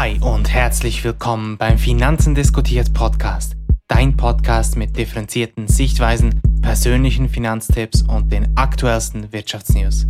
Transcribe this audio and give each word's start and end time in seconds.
Hi 0.00 0.16
und 0.20 0.48
herzlich 0.48 1.02
willkommen 1.02 1.58
beim 1.58 1.76
Finanzen 1.76 2.32
diskutiert 2.32 2.94
Podcast. 2.94 3.56
Dein 3.88 4.16
Podcast 4.16 4.76
mit 4.76 4.96
differenzierten 4.96 5.66
Sichtweisen, 5.66 6.40
persönlichen 6.62 7.28
Finanztipps 7.28 8.02
und 8.02 8.30
den 8.30 8.56
aktuellsten 8.56 9.32
Wirtschaftsnews. 9.32 10.06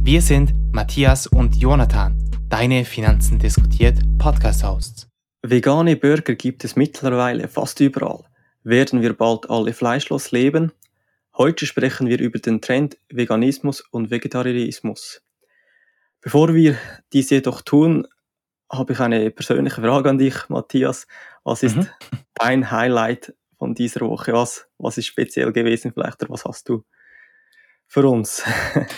Wir 0.00 0.22
sind 0.22 0.54
Matthias 0.72 1.26
und 1.26 1.54
Jonathan, 1.54 2.16
deine 2.48 2.86
Finanzen 2.86 3.38
diskutiert 3.38 3.98
Podcast-Hosts. 4.16 5.06
Vegane 5.42 5.96
Burger 5.96 6.34
gibt 6.34 6.64
es 6.64 6.74
mittlerweile 6.74 7.46
fast 7.46 7.78
überall. 7.80 8.24
Werden 8.64 9.02
wir 9.02 9.12
bald 9.12 9.50
alle 9.50 9.74
fleischlos 9.74 10.32
leben? 10.32 10.72
Heute 11.36 11.66
sprechen 11.66 12.08
wir 12.08 12.20
über 12.20 12.38
den 12.38 12.62
Trend 12.62 12.96
Veganismus 13.10 13.82
und 13.82 14.10
Vegetarismus. 14.10 15.20
Bevor 16.22 16.54
wir 16.54 16.78
dies 17.12 17.28
jedoch 17.28 17.60
tun, 17.60 18.06
habe 18.70 18.92
ich 18.92 19.00
eine 19.00 19.30
persönliche 19.30 19.80
Frage 19.80 20.10
an 20.10 20.18
dich, 20.18 20.48
Matthias. 20.48 21.06
Was 21.44 21.62
ist 21.62 21.76
mhm. 21.76 21.88
dein 22.34 22.70
Highlight 22.70 23.34
von 23.58 23.74
dieser 23.74 24.00
Woche? 24.00 24.32
Was, 24.32 24.68
was 24.78 24.98
ist 24.98 25.06
speziell 25.06 25.52
gewesen 25.52 25.92
vielleicht 25.92 26.22
oder 26.22 26.32
was 26.32 26.44
hast 26.44 26.68
du 26.68 26.84
für 27.86 28.06
uns? 28.06 28.42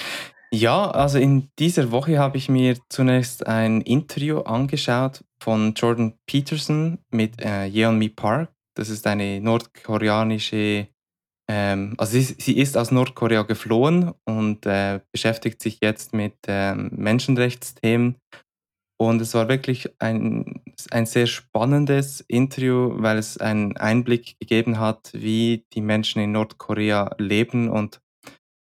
ja, 0.51 0.91
also 0.91 1.19
in 1.19 1.51
dieser 1.59 1.91
Woche 1.91 2.19
habe 2.19 2.39
ich 2.39 2.49
mir 2.49 2.77
zunächst 2.89 3.47
ein 3.47 3.81
Interview 3.83 4.41
angeschaut 4.41 5.25
von 5.41 5.75
Jordan 5.75 6.15
Peterson 6.27 6.99
mit 7.11 7.41
äh, 7.41 7.67
Yeonmi 7.67 8.09
Park. 8.09 8.51
Das 8.75 8.89
ist 8.89 9.07
eine 9.07 9.41
nordkoreanische, 9.41 10.89
ähm, 11.49 11.95
also 11.99 12.13
sie, 12.13 12.37
sie, 12.39 12.59
ist 12.59 12.77
aus 12.77 12.91
Nordkorea 12.93 13.43
geflohen 13.43 14.13
und 14.25 14.67
äh, 14.67 15.01
beschäftigt 15.11 15.61
sich 15.61 15.79
jetzt 15.83 16.15
mit 16.15 16.37
ähm, 16.47 16.91
Menschenrechtsthemen 16.93 18.17
und 19.01 19.23
es 19.23 19.33
war 19.35 19.49
wirklich 19.49 19.89
ein, 20.01 20.63
ein 20.91 21.07
sehr 21.07 21.29
spannendes 21.29 22.21
Interview, 22.21 22.95
weil 22.97 23.17
es 23.17 23.39
einen 23.39 23.77
Einblick 23.77 24.39
gegeben 24.41 24.81
hat, 24.81 25.11
wie 25.15 25.65
die 25.73 25.81
Menschen 25.81 26.21
in 26.21 26.33
Nordkorea 26.33 27.15
leben 27.19 27.71
und 27.71 28.01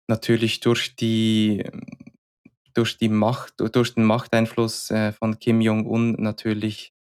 natürlich 0.09 0.61
durch 0.61 0.95
die, 0.95 1.65
durch 2.75 2.99
die 2.99 3.09
Macht, 3.09 3.55
durch 3.73 3.95
den 3.95 4.05
Machteinfluss 4.05 4.91
äh, 4.91 5.13
von 5.13 5.39
Kim 5.39 5.63
Jong-un 5.63 6.17
natürlich 6.19 6.93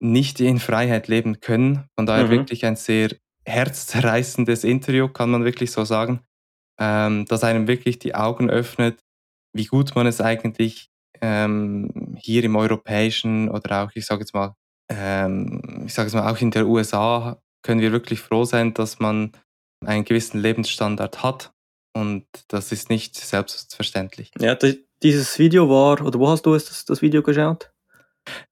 nicht 0.00 0.40
in 0.40 0.58
Freiheit 0.58 1.06
leben 1.08 1.40
können. 1.40 1.84
Von 1.96 2.06
daher 2.06 2.26
mhm. 2.26 2.30
wirklich 2.30 2.64
ein 2.64 2.76
sehr 2.76 3.10
herzzerreißendes 3.44 4.64
Interview, 4.64 5.08
kann 5.08 5.30
man 5.30 5.44
wirklich 5.44 5.70
so 5.70 5.84
sagen, 5.84 6.20
ähm, 6.80 7.26
das 7.26 7.44
einem 7.44 7.68
wirklich 7.68 7.98
die 7.98 8.14
Augen 8.14 8.48
öffnet, 8.48 9.04
wie 9.52 9.66
gut 9.66 9.94
man 9.94 10.06
es 10.06 10.22
eigentlich 10.22 10.90
ähm, 11.20 12.16
hier 12.18 12.44
im 12.44 12.56
europäischen 12.56 13.48
oder 13.48 13.84
auch, 13.84 13.90
ich 13.94 14.06
sage 14.06 14.20
jetzt 14.20 14.34
mal, 14.34 14.54
ähm, 14.90 15.84
ich 15.86 15.94
sage 15.94 16.06
jetzt 16.06 16.14
mal, 16.14 16.30
auch 16.30 16.40
in 16.40 16.50
der 16.50 16.66
USA 16.66 17.40
können 17.62 17.80
wir 17.80 17.92
wirklich 17.92 18.20
froh 18.20 18.44
sein, 18.44 18.74
dass 18.74 18.98
man 18.98 19.32
einen 19.84 20.04
gewissen 20.04 20.40
Lebensstandard 20.40 21.22
hat 21.22 21.52
und 21.94 22.26
das 22.48 22.72
ist 22.72 22.90
nicht 22.90 23.16
selbstverständlich. 23.16 24.30
Ja, 24.38 24.56
dieses 25.02 25.38
Video 25.38 25.68
war, 25.68 26.04
oder 26.04 26.18
wo 26.18 26.28
hast 26.28 26.46
du 26.46 26.54
das, 26.54 26.84
das 26.84 27.02
Video 27.02 27.22
geschaut? 27.22 27.70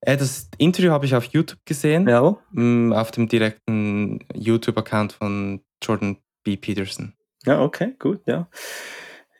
Äh, 0.00 0.16
das 0.16 0.48
Interview 0.58 0.90
habe 0.90 1.06
ich 1.06 1.14
auf 1.14 1.24
YouTube 1.24 1.60
gesehen, 1.64 2.08
ja. 2.08 2.36
Mm, 2.50 2.92
auf 2.92 3.10
dem 3.10 3.28
direkten 3.28 4.20
YouTube-Account 4.34 5.12
von 5.12 5.60
Jordan 5.82 6.18
B. 6.44 6.56
Peterson. 6.56 7.14
Ja, 7.44 7.60
okay, 7.60 7.94
gut, 7.98 8.22
ja. 8.26 8.48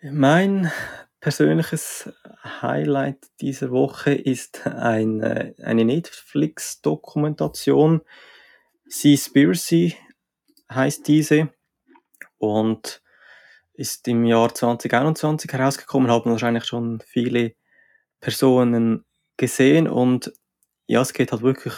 Mein 0.03 0.71
persönliches 1.27 2.09
Highlight 2.63 3.19
dieser 3.41 3.73
Woche 3.73 4.15
ist 4.15 4.65
eine, 4.65 5.57
eine 5.61 5.85
Netflix-Dokumentation. 5.85 8.03
Seaspiracy 8.87 9.97
heißt 10.71 11.09
diese 11.09 11.49
und 12.39 13.03
ist 13.75 14.07
im 14.07 14.25
Jahr 14.25 14.55
2021 14.55 15.53
herausgekommen, 15.53 16.13
haben 16.13 16.31
wahrscheinlich 16.31 16.65
schon 16.65 17.03
viele 17.05 17.57
Personen 18.21 19.05
gesehen 19.37 19.89
und 19.89 20.33
ja, 20.87 21.01
es 21.01 21.13
geht 21.13 21.33
halt 21.33 21.43
wirklich 21.43 21.75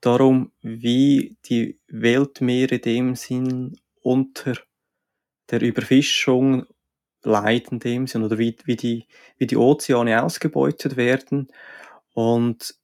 darum, 0.00 0.50
wie 0.60 1.36
die 1.44 1.78
Weltmeere 1.86 2.80
dem 2.80 3.14
Sinn 3.14 3.78
unter 4.00 4.54
der 5.52 5.62
Überfischung 5.62 6.66
leiden 7.24 7.78
dem 7.78 8.06
Sinn 8.06 8.24
oder 8.24 8.38
wie, 8.38 8.56
wie, 8.64 8.76
die, 8.76 9.06
wie 9.38 9.46
die 9.46 9.56
Ozeane 9.56 10.22
ausgebeutet 10.22 10.96
werden. 10.96 11.48
Und 12.14 12.74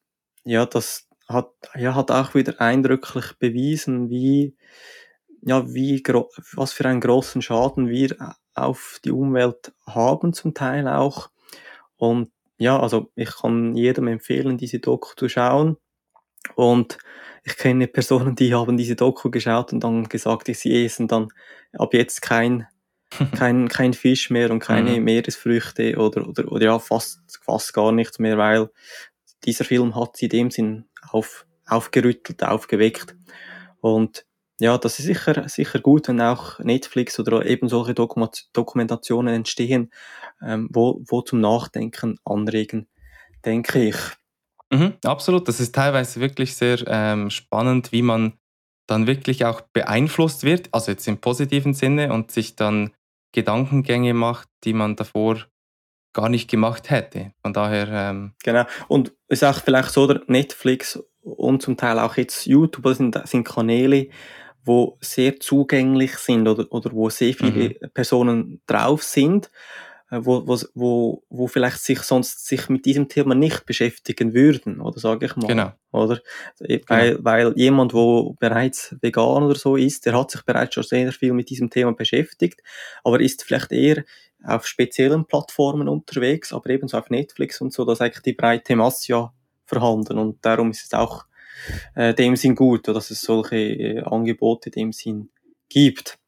ja, 0.44 0.66
das 0.66 1.08
hat, 1.28 1.50
ja, 1.74 1.94
hat 1.94 2.10
auch 2.10 2.34
wieder 2.34 2.60
eindrücklich 2.60 3.32
bewiesen, 3.38 4.10
wie, 4.10 4.56
ja, 5.42 5.72
wie, 5.72 6.02
was 6.54 6.72
für 6.72 6.86
einen 6.86 7.00
großen 7.00 7.42
Schaden 7.42 7.88
wir 7.88 8.16
auf 8.54 9.00
die 9.04 9.10
Umwelt 9.10 9.72
haben 9.86 10.32
zum 10.32 10.54
Teil 10.54 10.88
auch. 10.88 11.30
Und 11.96 12.30
ja, 12.58 12.78
also 12.80 13.10
ich 13.14 13.30
kann 13.36 13.74
jedem 13.76 14.08
empfehlen, 14.08 14.58
diese 14.58 14.80
Doku 14.80 15.14
zu 15.16 15.28
schauen. 15.28 15.76
Und 16.54 16.98
ich 17.44 17.56
kenne 17.56 17.86
Personen, 17.86 18.34
die 18.34 18.54
haben 18.54 18.76
diese 18.76 18.96
Doku 18.96 19.30
geschaut 19.30 19.72
und 19.72 19.80
dann 19.84 20.08
gesagt, 20.08 20.48
sie 20.48 20.84
essen 20.84 21.08
dann 21.08 21.28
ab 21.72 21.94
jetzt 21.94 22.22
kein 22.22 22.66
kein, 23.36 23.68
kein 23.68 23.94
Fisch 23.94 24.30
mehr 24.30 24.50
und 24.50 24.60
keine 24.60 24.98
mhm. 24.98 25.04
Meeresfrüchte 25.04 25.96
oder, 25.96 26.28
oder, 26.28 26.50
oder 26.50 26.64
ja, 26.64 26.78
fast, 26.78 27.20
fast 27.42 27.72
gar 27.72 27.92
nichts 27.92 28.18
mehr, 28.18 28.38
weil 28.38 28.70
dieser 29.44 29.64
Film 29.64 29.94
hat 29.94 30.16
sie 30.16 30.26
in 30.26 30.30
dem 30.30 30.50
Sinn 30.50 30.84
auf, 31.10 31.46
aufgerüttelt, 31.66 32.42
aufgeweckt. 32.42 33.16
Und 33.80 34.26
ja, 34.60 34.76
das 34.76 34.98
ist 34.98 35.06
sicher, 35.06 35.48
sicher 35.48 35.78
gut, 35.78 36.08
wenn 36.08 36.20
auch 36.20 36.58
Netflix 36.58 37.18
oder 37.20 37.46
eben 37.46 37.68
solche 37.68 37.94
Dokumentationen 37.94 39.34
entstehen, 39.34 39.92
ähm, 40.42 40.68
wo, 40.72 41.00
wo 41.06 41.22
zum 41.22 41.40
Nachdenken 41.40 42.18
anregen, 42.24 42.88
denke 43.44 43.84
ich. 43.84 43.96
Mhm, 44.70 44.94
absolut, 45.04 45.48
das 45.48 45.60
ist 45.60 45.74
teilweise 45.74 46.20
wirklich 46.20 46.56
sehr 46.56 46.82
ähm, 46.86 47.30
spannend, 47.30 47.92
wie 47.92 48.02
man 48.02 48.34
dann 48.86 49.06
wirklich 49.06 49.44
auch 49.44 49.60
beeinflusst 49.60 50.44
wird, 50.44 50.68
also 50.72 50.90
jetzt 50.90 51.06
im 51.06 51.18
positiven 51.18 51.74
Sinne 51.74 52.12
und 52.12 52.32
sich 52.32 52.56
dann 52.56 52.90
Gedankengänge 53.32 54.14
macht, 54.14 54.48
die 54.64 54.72
man 54.72 54.96
davor 54.96 55.46
gar 56.12 56.28
nicht 56.28 56.50
gemacht 56.50 56.90
hätte. 56.90 57.32
Von 57.42 57.52
daher. 57.52 57.88
Ähm 57.88 58.32
genau. 58.42 58.64
Und 58.88 59.12
es 59.28 59.42
ist 59.42 59.44
auch 59.44 59.62
vielleicht 59.62 59.90
so, 59.90 60.04
oder 60.04 60.22
Netflix 60.26 61.02
und 61.22 61.62
zum 61.62 61.76
Teil 61.76 61.98
auch 61.98 62.16
jetzt 62.16 62.46
YouTube 62.46 62.94
sind, 62.94 63.20
sind 63.28 63.44
Kanäle, 63.44 64.08
wo 64.64 64.98
sehr 65.00 65.38
zugänglich 65.40 66.16
sind 66.16 66.48
oder, 66.48 66.66
oder 66.70 66.92
wo 66.92 67.08
sehr 67.10 67.34
viele 67.34 67.76
mhm. 67.80 67.90
Personen 67.92 68.60
drauf 68.66 69.02
sind 69.02 69.50
wo, 70.10 70.46
wo, 70.46 70.58
wo, 70.74 71.22
wo 71.28 71.46
vielleicht 71.46 71.80
sich 71.80 72.00
sonst 72.00 72.46
sich 72.46 72.68
mit 72.68 72.86
diesem 72.86 73.08
Thema 73.08 73.34
nicht 73.34 73.66
beschäftigen 73.66 74.32
würden, 74.32 74.80
oder 74.80 74.98
sage 74.98 75.26
ich 75.26 75.36
mal. 75.36 75.46
Genau. 75.46 75.72
Oder? 75.92 76.20
Äh, 76.60 76.80
weil, 76.86 77.10
genau. 77.10 77.24
weil 77.24 77.52
jemand, 77.56 77.92
wo 77.92 78.34
bereits 78.40 78.96
vegan 79.00 79.42
oder 79.42 79.54
so 79.54 79.76
ist, 79.76 80.06
der 80.06 80.18
hat 80.18 80.30
sich 80.30 80.42
bereits 80.42 80.74
schon 80.74 80.84
sehr 80.84 81.12
viel 81.12 81.32
mit 81.32 81.50
diesem 81.50 81.68
Thema 81.70 81.92
beschäftigt, 81.92 82.62
aber 83.04 83.20
ist 83.20 83.44
vielleicht 83.44 83.72
eher 83.72 84.04
auf 84.44 84.66
speziellen 84.66 85.26
Plattformen 85.26 85.88
unterwegs, 85.88 86.52
aber 86.52 86.70
ebenso 86.70 86.96
auf 86.96 87.10
Netflix 87.10 87.60
und 87.60 87.72
so, 87.72 87.84
da 87.84 87.92
ist 87.92 88.00
eigentlich 88.00 88.22
die 88.22 88.32
breite 88.32 88.76
Masse 88.76 89.12
ja 89.12 89.32
vorhanden 89.66 90.18
und 90.18 90.44
darum 90.44 90.70
ist 90.70 90.84
es 90.84 90.94
auch 90.94 91.26
äh, 91.94 92.14
dem 92.14 92.36
Sinn 92.36 92.54
gut, 92.54 92.88
dass 92.88 93.10
es 93.10 93.20
solche 93.20 93.56
äh, 93.56 94.00
Angebote 94.02 94.70
dem 94.70 94.92
Sinn 94.92 95.30
gibt. 95.68 96.18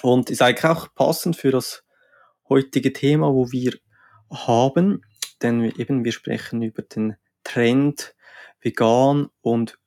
Und 0.00 0.30
ist 0.30 0.42
eigentlich 0.42 0.64
auch 0.64 0.92
passend 0.94 1.36
für 1.36 1.52
das 1.52 1.84
heutige 2.52 2.92
Thema, 2.92 3.32
wo 3.32 3.50
wir 3.50 3.72
haben, 4.30 5.02
denn 5.40 5.64
eben 5.64 6.04
wir 6.04 6.12
sprechen 6.12 6.60
über 6.60 6.82
den 6.82 7.16
Trend 7.44 8.14
vegan 8.60 9.30
und 9.40 9.78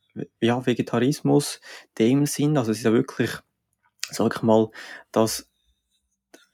ja, 0.41 0.65
Vegetarismus, 0.65 1.62
dem 2.00 2.25
Sinn, 2.25 2.57
also 2.57 2.71
es 2.71 2.79
ist 2.79 2.85
ja 2.85 2.94
wirklich, 2.94 3.29
sag 4.09 4.35
ich 4.35 4.41
mal, 4.41 4.69
dass 5.12 5.47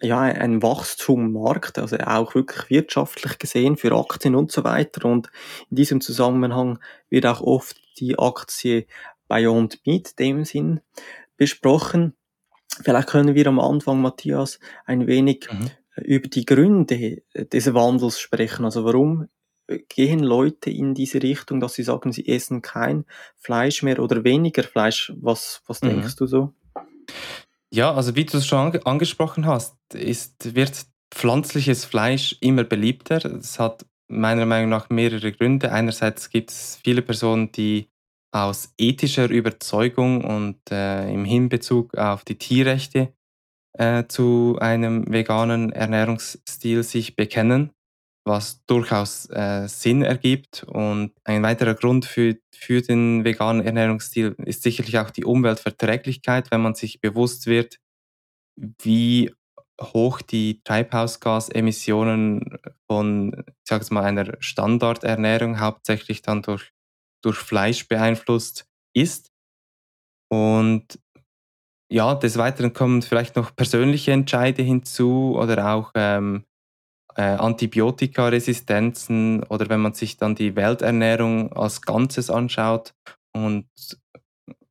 ja, 0.01 0.19
ein 0.19 0.61
Wachstummarkt, 0.61 1.77
also 1.79 1.95
auch 1.97 2.35
wirklich 2.35 2.69
wirtschaftlich 2.69 3.37
gesehen 3.37 3.77
für 3.77 3.95
Aktien 3.95 4.35
und 4.35 4.51
so 4.51 4.63
weiter. 4.63 5.05
Und 5.05 5.29
in 5.69 5.75
diesem 5.77 6.01
Zusammenhang 6.01 6.79
wird 7.09 7.27
auch 7.27 7.39
oft 7.39 7.77
die 7.99 8.17
Aktie 8.17 8.87
Beyond 9.27 9.85
Meat 9.85 10.17
dem 10.17 10.43
Sinn 10.43 10.81
besprochen. 11.37 12.15
Vielleicht 12.81 13.09
können 13.09 13.35
wir 13.35 13.45
am 13.45 13.59
Anfang, 13.59 14.01
Matthias, 14.01 14.59
ein 14.85 15.05
wenig 15.05 15.47
mhm 15.51 15.69
über 16.03 16.27
die 16.27 16.45
Gründe 16.45 17.23
des 17.35 17.73
Wandels 17.73 18.19
sprechen. 18.19 18.65
Also 18.65 18.85
warum 18.85 19.27
gehen 19.89 20.19
Leute 20.19 20.69
in 20.69 20.93
diese 20.93 21.21
Richtung, 21.21 21.59
dass 21.59 21.75
sie 21.75 21.83
sagen, 21.83 22.11
sie 22.11 22.27
essen 22.27 22.61
kein 22.61 23.05
Fleisch 23.37 23.83
mehr 23.83 23.99
oder 23.99 24.23
weniger 24.23 24.63
Fleisch? 24.63 25.13
Was, 25.17 25.61
was 25.67 25.81
mhm. 25.81 25.89
denkst 25.89 26.15
du 26.15 26.25
so? 26.25 26.53
Ja, 27.73 27.93
also 27.93 28.15
wie 28.15 28.25
du 28.25 28.37
es 28.37 28.45
schon 28.45 28.75
angesprochen 28.83 29.45
hast, 29.45 29.77
ist, 29.93 30.55
wird 30.55 30.85
pflanzliches 31.13 31.85
Fleisch 31.85 32.35
immer 32.41 32.63
beliebter. 32.63 33.23
Es 33.25 33.59
hat 33.59 33.85
meiner 34.07 34.45
Meinung 34.45 34.69
nach 34.69 34.89
mehrere 34.89 35.31
Gründe. 35.31 35.71
Einerseits 35.71 36.29
gibt 36.29 36.51
es 36.51 36.79
viele 36.83 37.01
Personen, 37.01 37.51
die 37.51 37.87
aus 38.33 38.73
ethischer 38.77 39.29
Überzeugung 39.29 40.23
und 40.23 40.59
äh, 40.69 41.11
im 41.11 41.25
Hinbezug 41.25 41.97
auf 41.97 42.23
die 42.23 42.37
Tierrechte 42.37 43.13
äh, 43.73 44.05
zu 44.07 44.57
einem 44.59 45.11
veganen 45.11 45.71
Ernährungsstil 45.71 46.83
sich 46.83 47.15
bekennen, 47.15 47.71
was 48.25 48.65
durchaus 48.65 49.29
äh, 49.29 49.67
Sinn 49.67 50.03
ergibt. 50.03 50.63
Und 50.63 51.13
ein 51.23 51.43
weiterer 51.43 51.75
Grund 51.75 52.05
für, 52.05 52.37
für 52.53 52.81
den 52.81 53.23
veganen 53.23 53.65
Ernährungsstil 53.65 54.35
ist 54.45 54.63
sicherlich 54.63 54.97
auch 54.99 55.09
die 55.09 55.25
Umweltverträglichkeit, 55.25 56.51
wenn 56.51 56.61
man 56.61 56.75
sich 56.75 57.01
bewusst 57.01 57.47
wird, 57.47 57.77
wie 58.57 59.31
hoch 59.81 60.21
die 60.21 60.61
Treibhausgasemissionen 60.63 62.59
von, 62.87 63.43
ich 63.47 63.67
sage 63.67 63.85
mal, 63.91 64.03
einer 64.03 64.37
Standardernährung 64.39 65.59
hauptsächlich 65.59 66.21
dann 66.21 66.41
durch, 66.41 66.71
durch 67.23 67.37
Fleisch 67.37 67.87
beeinflusst 67.87 68.67
ist. 68.93 69.31
Und 70.29 70.99
ja, 71.91 72.15
des 72.15 72.37
Weiteren 72.37 72.71
kommen 72.71 73.01
vielleicht 73.01 73.35
noch 73.35 73.53
persönliche 73.53 74.13
Entscheide 74.13 74.63
hinzu 74.63 75.37
oder 75.37 75.73
auch 75.73 75.91
ähm, 75.93 76.45
äh, 77.15 77.23
Antibiotikaresistenzen 77.23 79.43
oder 79.43 79.67
wenn 79.67 79.81
man 79.81 79.93
sich 79.93 80.15
dann 80.15 80.33
die 80.33 80.55
Welternährung 80.55 81.51
als 81.51 81.81
Ganzes 81.81 82.29
anschaut 82.29 82.93
und 83.35 83.67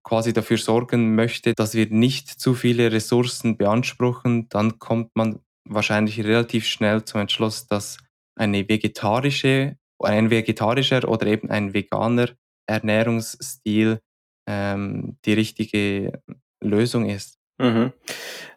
quasi 0.03 0.33
dafür 0.33 0.57
sorgen 0.57 1.15
möchte, 1.15 1.53
dass 1.53 1.75
wir 1.75 1.91
nicht 1.91 2.29
zu 2.29 2.55
viele 2.55 2.91
Ressourcen 2.91 3.59
beanspruchen, 3.59 4.49
dann 4.49 4.79
kommt 4.79 5.11
man 5.15 5.41
wahrscheinlich 5.69 6.25
relativ 6.25 6.67
schnell 6.67 7.05
zum 7.05 7.21
Entschluss, 7.21 7.67
dass 7.67 7.99
eine 8.35 8.67
vegetarische, 8.67 9.77
ein 9.99 10.31
vegetarischer 10.31 11.07
oder 11.07 11.27
eben 11.27 11.51
ein 11.51 11.75
veganer 11.75 12.31
Ernährungsstil 12.67 14.01
ähm, 14.49 15.19
die 15.27 15.35
richtige 15.35 16.23
Lösung 16.61 17.09
ist. 17.09 17.39
Mhm. 17.59 17.93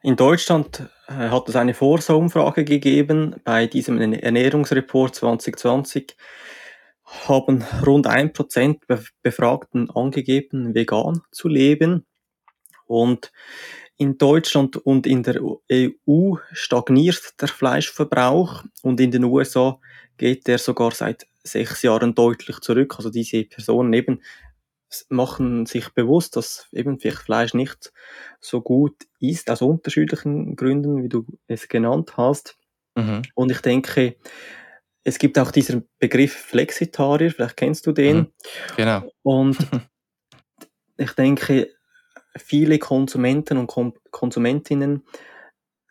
In 0.01 0.15
Deutschland 0.15 0.89
äh, 1.07 1.13
hat 1.13 1.50
es 1.50 1.55
eine 1.55 1.73
Vorsorumfrage 1.73 2.63
gegeben. 2.63 3.35
Bei 3.44 3.67
diesem 3.67 4.00
Ernährungsreport 4.00 5.15
2020 5.15 6.15
haben 7.27 7.63
rund 7.85 8.07
ein 8.07 8.31
Prozent 8.33 8.83
Befragten 9.21 9.89
angegeben, 9.91 10.73
vegan 10.73 11.21
zu 11.31 11.47
leben. 11.47 12.05
Und 12.85 13.31
in 13.97 14.17
Deutschland 14.17 14.77
und 14.77 15.06
in 15.06 15.23
der 15.23 15.41
EU 15.41 16.35
stagniert 16.51 17.41
der 17.41 17.47
Fleischverbrauch 17.47 18.63
und 18.81 18.99
in 18.99 19.11
den 19.11 19.23
USA 19.25 19.79
geht 20.17 20.47
der 20.47 20.57
sogar 20.57 20.91
seit 20.91 21.27
sechs 21.44 21.81
Jahren 21.83 22.15
deutlich 22.15 22.59
zurück. 22.59 22.95
Also 22.97 23.09
diese 23.09 23.44
Personen 23.44 23.94
eben 23.94 24.21
machen 25.10 25.66
sich 25.66 25.90
bewusst, 25.90 26.36
dass 26.36 26.68
eben 26.72 27.00
vielleicht 27.00 27.19
Fleisch 27.19 27.54
nicht 27.54 27.92
so 28.40 28.62
gut 28.62 28.95
ist, 29.19 29.50
aus 29.50 29.62
unterschiedlichen 29.62 30.56
Gründen, 30.56 31.04
wie 31.04 31.10
du 31.10 31.25
es 31.48 31.68
genannt 31.68 32.18
hast. 32.18 32.57
Mhm. 32.95 33.24
Und 33.36 33.51
ich 33.51 33.62
denke, 33.62 34.16
es 35.04 35.18
gibt 35.18 35.38
auch 35.38 35.51
diesen 35.51 35.90
Begriff 36.00 36.34
Flexitarier, 36.34 37.31
vielleicht 37.31 37.57
kennst 37.57 37.86
du 37.88 37.92
den. 37.92 38.18
Mhm. 38.18 38.28
Genau. 38.78 39.12
Und 39.22 39.57
ich 40.98 41.12
denke, 41.13 41.69
viele 42.38 42.80
Konsumenten 42.80 43.57
und 43.57 43.68
Konsumentinnen 44.12 45.04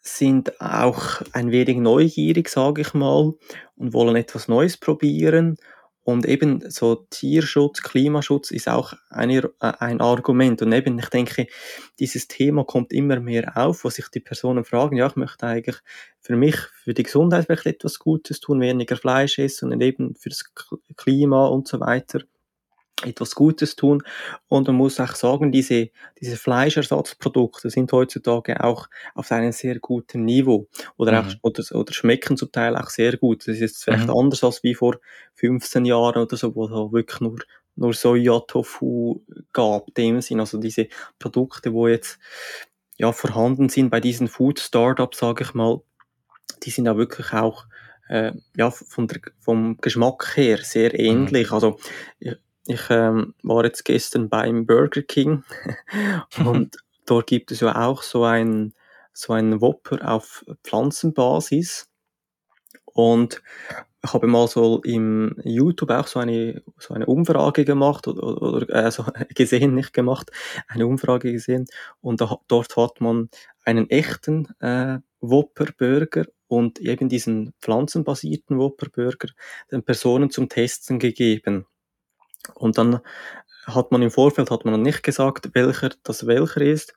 sind 0.01 0.61
auch 0.61 1.23
ein 1.33 1.53
wenig 1.53 1.77
neugierig, 1.77 2.49
sage 2.49 2.83
ich 2.83 2.93
mal, 2.93 3.35
und 3.77 3.93
wollen 3.93 4.17
etwas 4.17 4.49
Neues 4.49 4.77
probieren 4.77 5.59
und 6.05 6.27
eben 6.27 6.69
so 6.69 7.07
Tierschutz, 7.11 7.83
Klimaschutz 7.83 8.51
ist 8.51 8.69
auch 8.69 8.95
eine, 9.09 9.39
äh, 9.61 9.73
ein 9.79 10.01
Argument. 10.01 10.61
Und 10.63 10.73
eben, 10.73 10.99
ich 10.99 11.09
denke, 11.09 11.47
dieses 12.01 12.27
Thema 12.27 12.65
kommt 12.65 12.93
immer 12.93 13.21
mehr 13.21 13.57
auf, 13.57 13.85
wo 13.85 13.91
sich 13.91 14.09
die 14.09 14.21
Personen 14.21 14.65
fragen, 14.65 14.97
ja, 14.97 15.07
ich 15.07 15.17
möchte 15.17 15.47
eigentlich 15.47 15.77
für 16.21 16.37
mich, 16.37 16.57
für 16.57 16.95
die 16.95 17.05
Gesundheit 17.05 17.47
vielleicht 17.47 17.67
etwas 17.67 17.99
Gutes 18.01 18.41
tun, 18.41 18.61
weniger 18.61 18.97
Fleisch 18.97 19.39
essen 19.39 19.73
und 19.73 19.81
eben 19.81 20.17
fürs 20.17 20.45
Klima 20.97 21.47
und 21.47 21.69
so 21.69 21.79
weiter 21.79 22.21
etwas 23.05 23.35
Gutes 23.35 23.77
tun. 23.77 24.03
Und 24.49 24.67
man 24.69 24.77
muss 24.77 25.01
auch 25.01 25.15
sagen, 25.15 25.53
diese, 25.53 25.91
diese 26.21 26.37
Fleischersatzprodukte 26.37 27.71
sind 27.71 27.93
heutzutage 27.93 28.63
auch 28.63 28.89
auf 29.15 29.31
einem 29.33 29.53
sehr 29.53 29.79
guten 29.81 30.25
Niveau 30.25 30.69
oder, 30.97 31.23
mhm. 31.23 31.29
auch, 31.29 31.35
oder, 31.43 31.65
oder 31.73 31.93
schmecken 31.93 32.37
zum 32.37 32.53
Teil 32.53 32.77
auch 32.77 32.91
sehr 32.91 33.17
gut. 33.17 33.43
Das 33.43 33.55
ist 33.55 33.61
jetzt 33.61 33.85
vielleicht 33.85 34.07
mhm. 34.07 34.17
anders 34.17 34.45
als 34.45 34.63
wie 34.63 34.75
vor 34.75 34.99
15 35.35 35.85
Jahren 35.85 36.23
oder 36.23 36.37
so, 36.37 36.55
wo 36.55 36.67
es 36.67 36.93
wirklich 36.93 37.21
nur, 37.21 37.39
nur 37.77 37.95
Soja-Tofu 37.95 39.23
gab, 39.53 39.95
dem 39.95 40.21
Sinn. 40.21 40.41
Also 40.41 40.59
diese 40.59 40.89
Produkte, 41.19 41.73
wo 41.73 41.89
jetzt 41.89 42.19
ja 42.97 43.13
vorhanden 43.13 43.69
sind 43.69 43.91
bei 43.91 44.01
diesen 44.01 44.29
Food-Startups, 44.29 45.19
sage 45.19 45.45
ich 45.45 45.55
mal, 45.55 45.81
die 46.63 46.71
sind 46.71 46.87
ja 46.87 46.97
wirklich 46.97 47.33
auch 47.33 47.67
äh, 48.09 48.33
ja, 48.57 48.71
von 48.71 49.09
der, 49.09 49.21
vom 49.41 49.79
Geschmack 49.79 50.37
her 50.37 50.59
sehr 50.59 50.91
mhm. 50.91 50.99
ähnlich. 50.99 51.49
Mhm. 51.49 51.55
Also 51.55 51.79
ich 52.67 52.83
ähm, 52.91 53.35
war 53.43 53.65
jetzt 53.65 53.85
gestern 53.85 54.29
beim 54.29 54.67
Burger 54.67 55.03
King. 55.03 55.45
Und 56.45 56.77
dort 57.07 57.27
gibt 57.27 57.51
es 57.51 57.61
ja 57.61 57.75
auch 57.89 58.03
so 58.03 58.25
ein 58.25 58.75
so 59.13 59.33
einen 59.33 59.61
Whopper 59.61 60.11
auf 60.11 60.45
Pflanzenbasis. 60.65 61.89
Und 62.85 63.43
ich 64.05 64.13
habe 64.13 64.27
mal 64.27 64.49
so 64.49 64.83
im 64.83 65.37
YouTube 65.45 65.91
auch 65.91 66.07
so 66.07 66.19
eine, 66.19 66.63
so 66.79 66.93
eine 66.95 67.07
Umfrage 67.07 67.65
gemacht 67.65 68.09
oder, 68.09 68.43
oder 68.43 68.75
also 68.75 69.05
gesehen, 69.35 69.75
nicht 69.75 69.93
gemacht, 69.93 70.31
eine 70.67 70.87
Umfrage 70.87 71.33
gesehen. 71.33 71.67
Und 72.01 72.21
da, 72.21 72.39
dort 72.49 72.77
hat 72.77 73.01
man 73.01 73.31
einen 73.65 73.89
echten 73.91 74.49
äh, 74.61 74.99
Whopper 75.21 75.67
Burger 75.79 76.25
und 76.49 76.81
eben 76.81 77.09
diesen 77.09 77.55
pflanzenbasierten 77.61 78.59
Whopper 78.59 78.89
Burger 78.91 79.29
den 79.71 79.85
Personen 79.85 80.31
zum 80.31 80.49
Testen 80.49 80.99
gegeben. 80.99 81.67
Und 82.55 82.79
dann 82.79 83.01
hat 83.67 83.93
man 83.93 84.03
im 84.03 84.11
Vorfeld 84.11 84.51
hat 84.51 84.65
man 84.65 84.83
nicht 84.83 85.03
gesagt, 85.03 85.51
welcher 85.55 85.91
das 86.03 86.27
welcher 86.27 86.61
ist. 86.61 86.95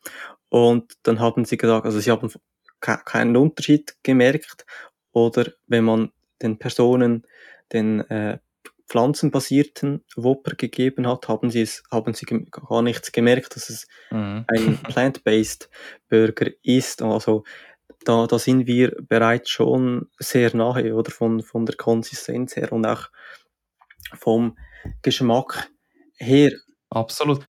Und 0.50 0.94
dann 1.04 1.20
haben 1.20 1.46
sie 1.46 1.58
gesagt, 1.58 1.86
also 1.86 2.00
sie 2.00 2.12
haben 2.12 2.32
keinen 2.80 3.38
Unterschied 3.38 3.96
gemerkt. 4.04 4.66
Oder 5.12 5.52
wenn 5.68 5.84
man 5.84 6.12
den 6.42 6.58
Personen 6.58 7.26
den 7.72 8.02
äh, 8.10 8.40
pflanzenbasierten 8.88 10.04
Whopper 10.16 10.56
gegeben 10.56 11.08
hat, 11.08 11.28
haben 11.28 11.50
sie 11.50 11.62
es, 11.62 11.84
haben 11.92 12.14
sie 12.14 12.26
gar 12.26 12.82
nichts 12.82 13.12
gemerkt, 13.12 13.56
dass 13.56 13.70
es 13.70 13.88
mhm. 14.12 14.46
ein 14.48 14.78
plant-based 14.84 15.70
Burger 16.10 16.52
ist. 16.62 17.02
Also 17.02 17.44
da, 18.04 18.28
da 18.28 18.38
sind 18.38 18.68
wir 18.68 18.96
bereits 19.08 19.50
schon 19.50 20.10
sehr 20.20 20.56
nahe, 20.56 20.94
oder 20.94 21.12
von, 21.12 21.42
von 21.42 21.66
der 21.66 21.76
Konsistenz 21.76 22.56
her 22.56 22.72
und 22.72 22.86
auch 22.86 23.10
vom 24.14 24.58
Geschmack 25.02 25.70
her. 26.18 26.52
Absolut. 26.90 27.46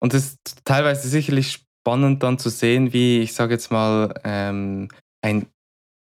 Und 0.00 0.14
es 0.14 0.26
ist 0.26 0.64
teilweise 0.64 1.08
sicherlich 1.08 1.52
spannend 1.82 2.22
dann 2.22 2.38
zu 2.38 2.48
sehen, 2.48 2.92
wie, 2.92 3.20
ich 3.20 3.34
sage 3.34 3.54
jetzt 3.54 3.70
mal, 3.70 4.14
ähm, 4.24 4.88
ein 5.22 5.46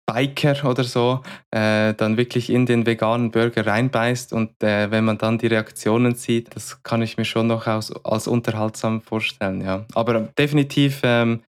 Biker 0.05 0.67
oder 0.67 0.83
so 0.83 1.21
äh, 1.51 1.93
dann 1.93 2.17
wirklich 2.17 2.49
in 2.49 2.65
den 2.65 2.85
veganen 2.85 3.31
Burger 3.31 3.65
reinbeißt 3.67 4.33
und 4.33 4.61
äh, 4.63 4.89
wenn 4.89 5.05
man 5.05 5.17
dann 5.17 5.37
die 5.37 5.47
Reaktionen 5.47 6.15
sieht, 6.15 6.55
das 6.55 6.81
kann 6.83 7.01
ich 7.01 7.17
mir 7.17 7.25
schon 7.25 7.47
noch 7.47 7.67
als, 7.67 7.91
als 8.03 8.27
unterhaltsam 8.27 9.01
vorstellen. 9.01 9.61
Ja. 9.61 9.85
Aber 9.93 10.21
definitiv 10.37 11.01
ähm, 11.03 11.41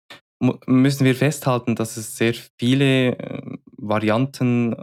müssen 0.68 1.06
wir 1.06 1.16
festhalten, 1.16 1.76
dass 1.76 1.98
es 1.98 2.18
sehr 2.18 2.34
viele 2.58 3.18
äh, 3.18 3.42
Varianten 3.78 4.76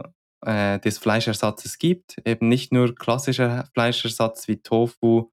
äh, 0.45 0.79
des 0.79 0.97
Fleischersatzes 0.97 1.77
gibt. 1.77 2.17
Eben 2.25 2.47
nicht 2.49 2.71
nur 2.71 2.95
klassischer 2.95 3.67
Fleischersatz 3.73 4.47
wie 4.47 4.61
Tofu 4.61 5.31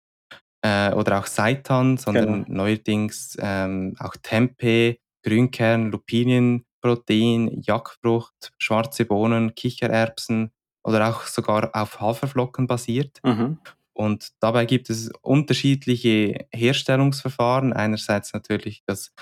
äh, 0.62 0.92
oder 0.92 1.18
auch 1.18 1.26
Seitan, 1.26 1.96
sondern 1.96 2.44
genau. 2.44 2.62
neuerdings 2.62 3.36
ähm, 3.40 3.94
auch 3.98 4.16
Tempeh, 4.22 4.98
Grünkern, 5.22 5.90
Lupinienprotein, 5.90 7.62
Jackfrucht, 7.62 8.52
schwarze 8.58 9.04
Bohnen, 9.04 9.54
Kichererbsen 9.54 10.50
oder 10.84 11.08
auch 11.08 11.22
sogar 11.22 11.70
auf 11.74 12.00
Haferflocken 12.00 12.66
basiert. 12.66 13.20
Mhm. 13.24 13.58
Und 13.92 14.32
dabei 14.40 14.66
gibt 14.66 14.90
es 14.90 15.10
unterschiedliche 15.22 16.46
Herstellungsverfahren. 16.52 17.72
Einerseits 17.72 18.34
natürlich 18.34 18.82
das 18.86 19.12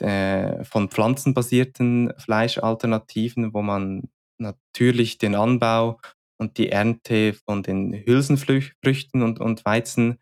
äh, 0.00 0.64
von 0.64 0.88
pflanzenbasierten 0.88 2.12
Fleischalternativen, 2.18 3.54
wo 3.54 3.62
man 3.62 4.08
natürlich 4.44 5.18
den 5.18 5.34
Anbau 5.34 6.00
und 6.38 6.58
die 6.58 6.70
Ernte 6.70 7.34
von 7.34 7.62
den 7.62 7.92
Hülsenfrüchten 7.92 9.22
und, 9.22 9.40
und 9.40 9.64
Weizen 9.64 10.18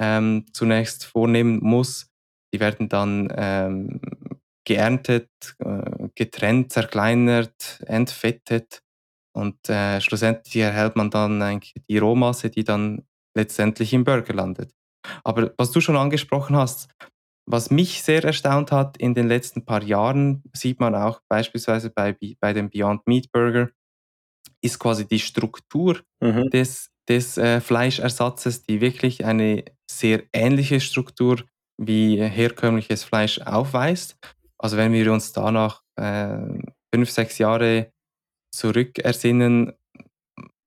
ähm, 0.00 0.46
zunächst 0.52 1.04
vornehmen 1.04 1.60
muss. 1.62 2.10
Die 2.52 2.60
werden 2.60 2.88
dann 2.88 3.32
ähm, 3.36 4.00
geerntet, 4.66 5.30
äh, 5.58 6.08
getrennt, 6.14 6.72
zerkleinert, 6.72 7.82
entfettet 7.86 8.82
Und 9.34 9.68
äh, 9.68 10.00
schlussendlich 10.00 10.56
erhält 10.56 10.96
man 10.96 11.10
dann 11.10 11.42
eigentlich 11.42 11.74
die 11.88 11.98
Rohmasse, 11.98 12.50
die 12.50 12.64
dann 12.64 13.06
letztendlich 13.36 13.92
im 13.92 14.04
Burger 14.04 14.34
landet. 14.34 14.72
Aber 15.24 15.52
was 15.58 15.70
du 15.72 15.80
schon 15.80 15.96
angesprochen 15.96 16.56
hast, 16.56 16.88
was 17.46 17.70
mich 17.70 18.02
sehr 18.02 18.24
erstaunt 18.24 18.72
hat 18.72 18.96
in 18.96 19.14
den 19.14 19.28
letzten 19.28 19.64
paar 19.64 19.82
Jahren, 19.82 20.42
sieht 20.52 20.80
man 20.80 20.94
auch 20.94 21.20
beispielsweise 21.28 21.90
bei, 21.90 22.16
bei 22.40 22.52
dem 22.52 22.70
Beyond 22.70 23.06
Meat 23.06 23.30
Burger, 23.32 23.70
ist 24.60 24.78
quasi 24.78 25.06
die 25.06 25.20
Struktur 25.20 26.00
mhm. 26.20 26.50
des, 26.50 26.90
des 27.08 27.38
äh, 27.38 27.60
Fleischersatzes, 27.60 28.62
die 28.62 28.80
wirklich 28.80 29.24
eine 29.24 29.64
sehr 29.88 30.24
ähnliche 30.32 30.80
Struktur 30.80 31.42
wie 31.78 32.20
herkömmliches 32.20 33.04
Fleisch 33.04 33.40
aufweist. 33.40 34.16
Also 34.58 34.76
wenn 34.76 34.92
wir 34.92 35.12
uns 35.12 35.32
danach 35.32 35.82
äh, 35.96 36.38
fünf, 36.92 37.10
sechs 37.10 37.38
Jahre 37.38 37.92
zurückersinnen, 38.52 39.72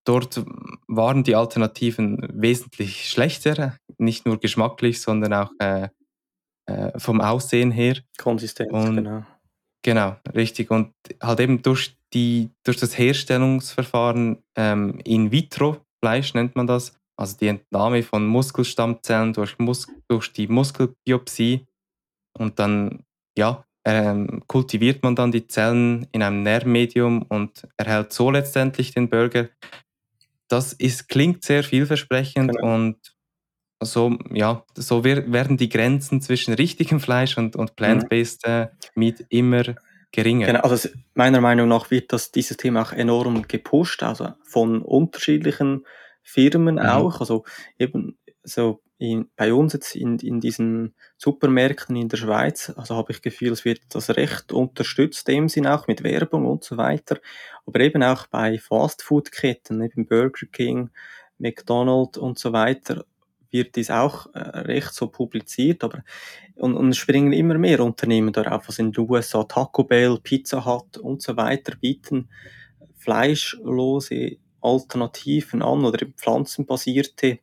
dort 0.05 0.43
waren 0.87 1.23
die 1.23 1.35
Alternativen 1.35 2.27
wesentlich 2.31 3.09
schlechter, 3.09 3.77
nicht 3.97 4.25
nur 4.25 4.39
geschmacklich, 4.39 5.01
sondern 5.01 5.33
auch 5.33 5.51
äh, 5.59 5.89
äh, 6.69 6.99
vom 6.99 7.21
Aussehen 7.21 7.71
her. 7.71 7.97
Konsistenz, 8.17 8.71
Und, 8.71 8.97
genau. 8.97 9.25
Genau, 9.81 10.17
richtig. 10.35 10.71
Und 10.71 10.93
halt 11.21 11.39
eben 11.39 11.61
durch, 11.61 11.97
die, 12.13 12.49
durch 12.63 12.77
das 12.77 12.97
Herstellungsverfahren 12.97 14.43
ähm, 14.55 14.99
in 15.03 15.31
vitro 15.31 15.77
Fleisch 16.01 16.33
nennt 16.33 16.55
man 16.55 16.67
das, 16.67 16.97
also 17.17 17.37
die 17.37 17.47
Entnahme 17.47 18.03
von 18.03 18.25
Muskelstammzellen 18.25 19.33
durch, 19.33 19.57
Mus 19.59 19.87
durch 20.07 20.31
die 20.31 20.47
Muskelbiopsie 20.47 21.65
und 22.37 22.59
dann 22.59 23.03
ja, 23.37 23.65
ähm, 23.85 24.43
kultiviert 24.47 25.03
man 25.03 25.15
dann 25.15 25.31
die 25.31 25.47
Zellen 25.47 26.07
in 26.11 26.23
einem 26.23 26.43
Nährmedium 26.43 27.23
und 27.23 27.67
erhält 27.77 28.13
so 28.13 28.31
letztendlich 28.31 28.93
den 28.93 29.09
Burger. 29.09 29.49
Das 30.47 30.73
ist, 30.73 31.09
klingt 31.09 31.43
sehr 31.43 31.63
vielversprechend 31.63 32.51
genau. 32.51 32.75
und 32.75 32.97
so, 33.81 34.17
ja, 34.31 34.63
so 34.75 35.03
werden 35.03 35.57
die 35.57 35.69
Grenzen 35.69 36.21
zwischen 36.21 36.53
richtigem 36.53 36.99
Fleisch 36.99 37.37
und, 37.37 37.55
und 37.55 37.75
plant-based 37.75 38.45
äh, 38.45 38.67
Meat 38.95 39.25
immer 39.29 39.63
geringer. 40.11 40.47
Genau, 40.47 40.61
also 40.61 40.89
meiner 41.13 41.41
Meinung 41.41 41.67
nach 41.69 41.91
wird 41.91 42.11
das, 42.11 42.31
dieses 42.31 42.57
Thema 42.57 42.81
auch 42.81 42.91
enorm 42.91 43.47
gepusht, 43.47 44.03
also 44.03 44.33
von 44.43 44.81
unterschiedlichen 44.81 45.85
Firmen 46.23 46.75
mhm. 46.75 46.81
auch, 46.81 47.19
also 47.19 47.45
eben 47.77 48.17
so 48.43 48.81
in, 48.97 49.29
bei 49.37 49.53
uns 49.53 49.73
jetzt 49.73 49.95
in, 49.95 50.19
in 50.19 50.41
diesen 50.41 50.93
Supermärkten 51.17 51.95
in 51.95 52.09
der 52.09 52.17
Schweiz, 52.17 52.73
also 52.75 52.95
habe 52.95 53.13
ich 53.13 53.21
Gefühl, 53.21 53.53
es 53.53 53.63
wird 53.63 53.81
das 53.89 54.09
recht 54.09 54.51
unterstützt, 54.51 55.27
dem 55.27 55.47
Sinn 55.47 55.67
auch 55.67 55.87
mit 55.87 56.03
Werbung 56.03 56.45
und 56.45 56.65
so 56.65 56.75
weiter, 56.75 57.19
aber 57.65 57.79
eben 57.79 58.03
auch 58.03 58.27
bei 58.27 58.57
Fastfood-Ketten, 58.59 59.81
eben 59.81 60.05
Burger 60.05 60.47
King, 60.51 60.89
McDonald's 61.37 62.17
und 62.17 62.37
so 62.39 62.51
weiter, 62.51 63.05
wird 63.51 63.75
dies 63.75 63.89
auch 63.89 64.27
äh, 64.33 64.39
recht 64.39 64.93
so 64.93 65.07
publiziert, 65.07 65.83
aber 65.83 66.03
und, 66.55 66.75
und 66.75 66.89
es 66.89 66.97
springen 66.97 67.33
immer 67.33 67.57
mehr 67.57 67.79
Unternehmen 67.79 68.33
darauf, 68.33 68.67
was 68.67 68.79
in 68.79 68.91
den 68.91 69.09
USA 69.09 69.43
Taco 69.43 69.83
Bell, 69.83 70.19
Pizza 70.21 70.65
Hut 70.65 70.97
und 70.97 71.21
so 71.21 71.37
weiter 71.37 71.75
bieten 71.75 72.29
fleischlose 72.97 74.37
Alternativen 74.61 75.61
an 75.61 75.85
oder 75.85 76.05
pflanzenbasierte 76.05 77.39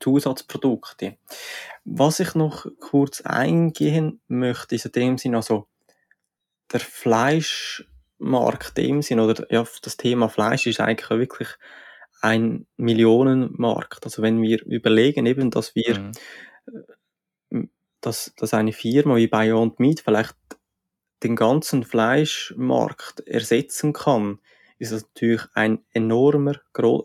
Zusatzprodukte. 0.00 1.16
Was 1.84 2.20
ich 2.20 2.34
noch 2.34 2.66
kurz 2.80 3.22
eingehen 3.22 4.20
möchte, 4.28 4.74
ist 4.74 4.86
in 4.86 4.92
dem 4.92 5.18
Sinn 5.18 5.34
also 5.34 5.66
der 6.72 6.80
Fleischmarkt 6.80 8.76
dem 8.76 9.02
Sinn 9.02 9.20
oder 9.20 9.50
ja, 9.50 9.64
das 9.82 9.96
Thema 9.96 10.28
Fleisch 10.28 10.66
ist 10.66 10.80
eigentlich 10.80 11.10
wirklich 11.10 11.48
ein 12.20 12.66
Millionenmarkt. 12.76 14.04
Also 14.04 14.22
wenn 14.22 14.42
wir 14.42 14.64
überlegen 14.64 15.26
eben, 15.26 15.50
dass 15.50 15.74
wir, 15.74 15.98
mhm. 15.98 16.12
Äh, 17.50 17.66
dass, 18.00 18.32
dass 18.36 18.54
eine 18.54 18.72
Firma 18.72 19.16
wie 19.16 19.26
Beyond 19.26 19.80
Meat 19.80 20.00
vielleicht 20.00 20.36
den 21.22 21.36
ganzen 21.36 21.84
Fleischmarkt 21.84 23.20
ersetzen 23.26 23.92
kann, 23.92 24.38
ist 24.78 24.92
das 24.92 25.02
natürlich 25.02 25.42
ein 25.54 25.84
enormer, 25.92 26.54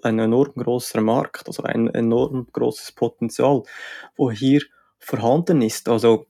ein 0.04 0.20
enorm 0.20 0.54
großer 0.54 1.02
Markt, 1.02 1.48
also 1.48 1.64
ein 1.64 1.88
enorm 1.88 2.48
großes 2.52 2.92
Potenzial, 2.92 3.64
wo 4.16 4.30
hier 4.30 4.62
vorhanden 5.00 5.62
ist. 5.64 5.90
Also 5.90 6.28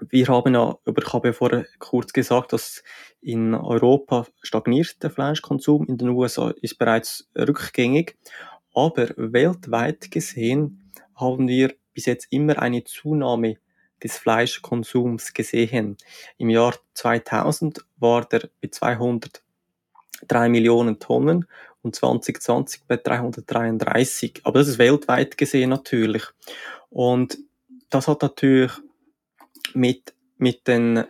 wir 0.00 0.26
haben 0.28 0.54
ja, 0.54 0.76
ich 0.84 1.12
habe 1.12 1.28
ja 1.28 1.32
vorher 1.32 1.66
kurz 1.78 2.12
gesagt, 2.12 2.52
dass 2.52 2.82
in 3.20 3.54
Europa 3.54 4.26
stagniert 4.42 5.02
der 5.02 5.10
Fleischkonsum, 5.10 5.86
in 5.86 5.98
den 5.98 6.10
USA 6.10 6.52
ist 6.60 6.78
bereits 6.78 7.28
rückgängig, 7.36 8.16
aber 8.74 9.08
weltweit 9.16 10.10
gesehen 10.10 10.92
haben 11.14 11.48
wir 11.48 11.74
bis 11.92 12.06
jetzt 12.06 12.26
immer 12.30 12.58
eine 12.58 12.84
Zunahme 12.84 13.56
des 14.02 14.18
Fleischkonsums 14.18 15.32
gesehen. 15.32 15.96
Im 16.36 16.50
Jahr 16.50 16.74
2000 16.94 17.84
war 17.96 18.24
der 18.24 18.50
bei 18.60 18.68
203 18.68 20.48
Millionen 20.48 20.98
Tonnen 20.98 21.46
und 21.82 21.94
2020 21.94 22.82
bei 22.86 22.96
333. 22.96 24.40
Aber 24.44 24.58
das 24.58 24.68
ist 24.68 24.78
weltweit 24.78 25.38
gesehen 25.38 25.70
natürlich. 25.70 26.24
Und 26.90 27.38
das 27.90 28.08
hat 28.08 28.22
natürlich 28.22 28.72
mit, 29.74 30.14
mit 30.36 30.66
den 30.66 31.04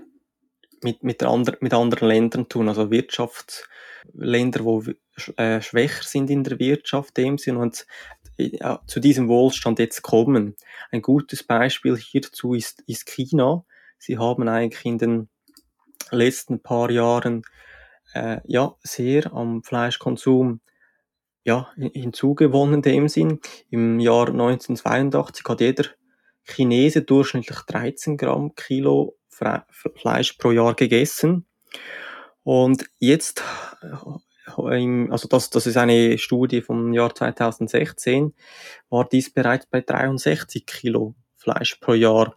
mit, 0.83 1.03
mit, 1.03 1.23
andre, 1.23 1.57
mit 1.61 1.73
anderen 1.73 2.09
Ländern 2.09 2.49
tun, 2.49 2.69
also 2.69 2.91
Wirtschaftsländer, 2.91 4.65
wo 4.65 4.85
äh, 5.37 5.61
schwächer 5.63 6.03
sind 6.03 6.29
in 6.31 6.45
der 6.45 6.59
Wirtschaft, 6.59 7.17
dem 7.17 7.39
Sinn 7.39 7.57
und 7.57 7.87
ja, 8.37 8.83
zu 8.87 9.01
diesem 9.01 9.29
Wohlstand 9.29 9.79
jetzt 9.79 10.03
kommen. 10.03 10.57
Ein 10.91 11.03
gutes 11.03 11.43
Beispiel 11.43 11.97
hierzu 11.97 12.55
ist, 12.55 12.83
ist 12.87 13.07
China. 13.07 13.65
Sie 13.99 14.19
haben 14.19 14.49
eigentlich 14.49 14.85
in 14.85 14.99
den 14.99 15.29
letzten 16.11 16.61
paar 16.61 16.91
Jahren 16.91 17.43
äh, 18.13 18.41
ja 18.45 18.75
sehr 18.83 19.33
am 19.33 19.63
Fleischkonsum 19.63 20.61
ja, 21.45 21.71
hinzugewonnen, 21.77 22.83
dem 22.83 23.09
Sinn. 23.09 23.41
Im 23.71 24.01
Jahr 24.01 24.29
1982 24.29 25.45
hat 25.47 25.61
jeder 25.61 25.85
Chinese 26.45 27.03
durchschnittlich 27.03 27.61
13 27.67 28.17
Gramm 28.17 28.55
Kilo 28.55 29.17
Fleisch 29.29 30.35
pro 30.35 30.53
Jahr 30.53 30.75
gegessen. 30.75 31.47
Und 32.43 32.85
jetzt, 32.99 33.43
äh, 33.83 35.09
also 35.11 35.29
das, 35.29 35.51
das 35.51 35.67
ist 35.67 35.77
eine 35.77 36.19
Studie 36.19 36.61
vom 36.61 36.93
Jahr 36.93 37.15
2016, 37.15 38.35
war 38.91 39.09
dies 39.09 39.33
bereits 39.33 39.67
bei 39.67 39.81
63 39.81 40.67
Kilo 40.67 41.15
Fleisch 41.35 41.77
pro 41.77 41.95
Jahr. 41.95 42.37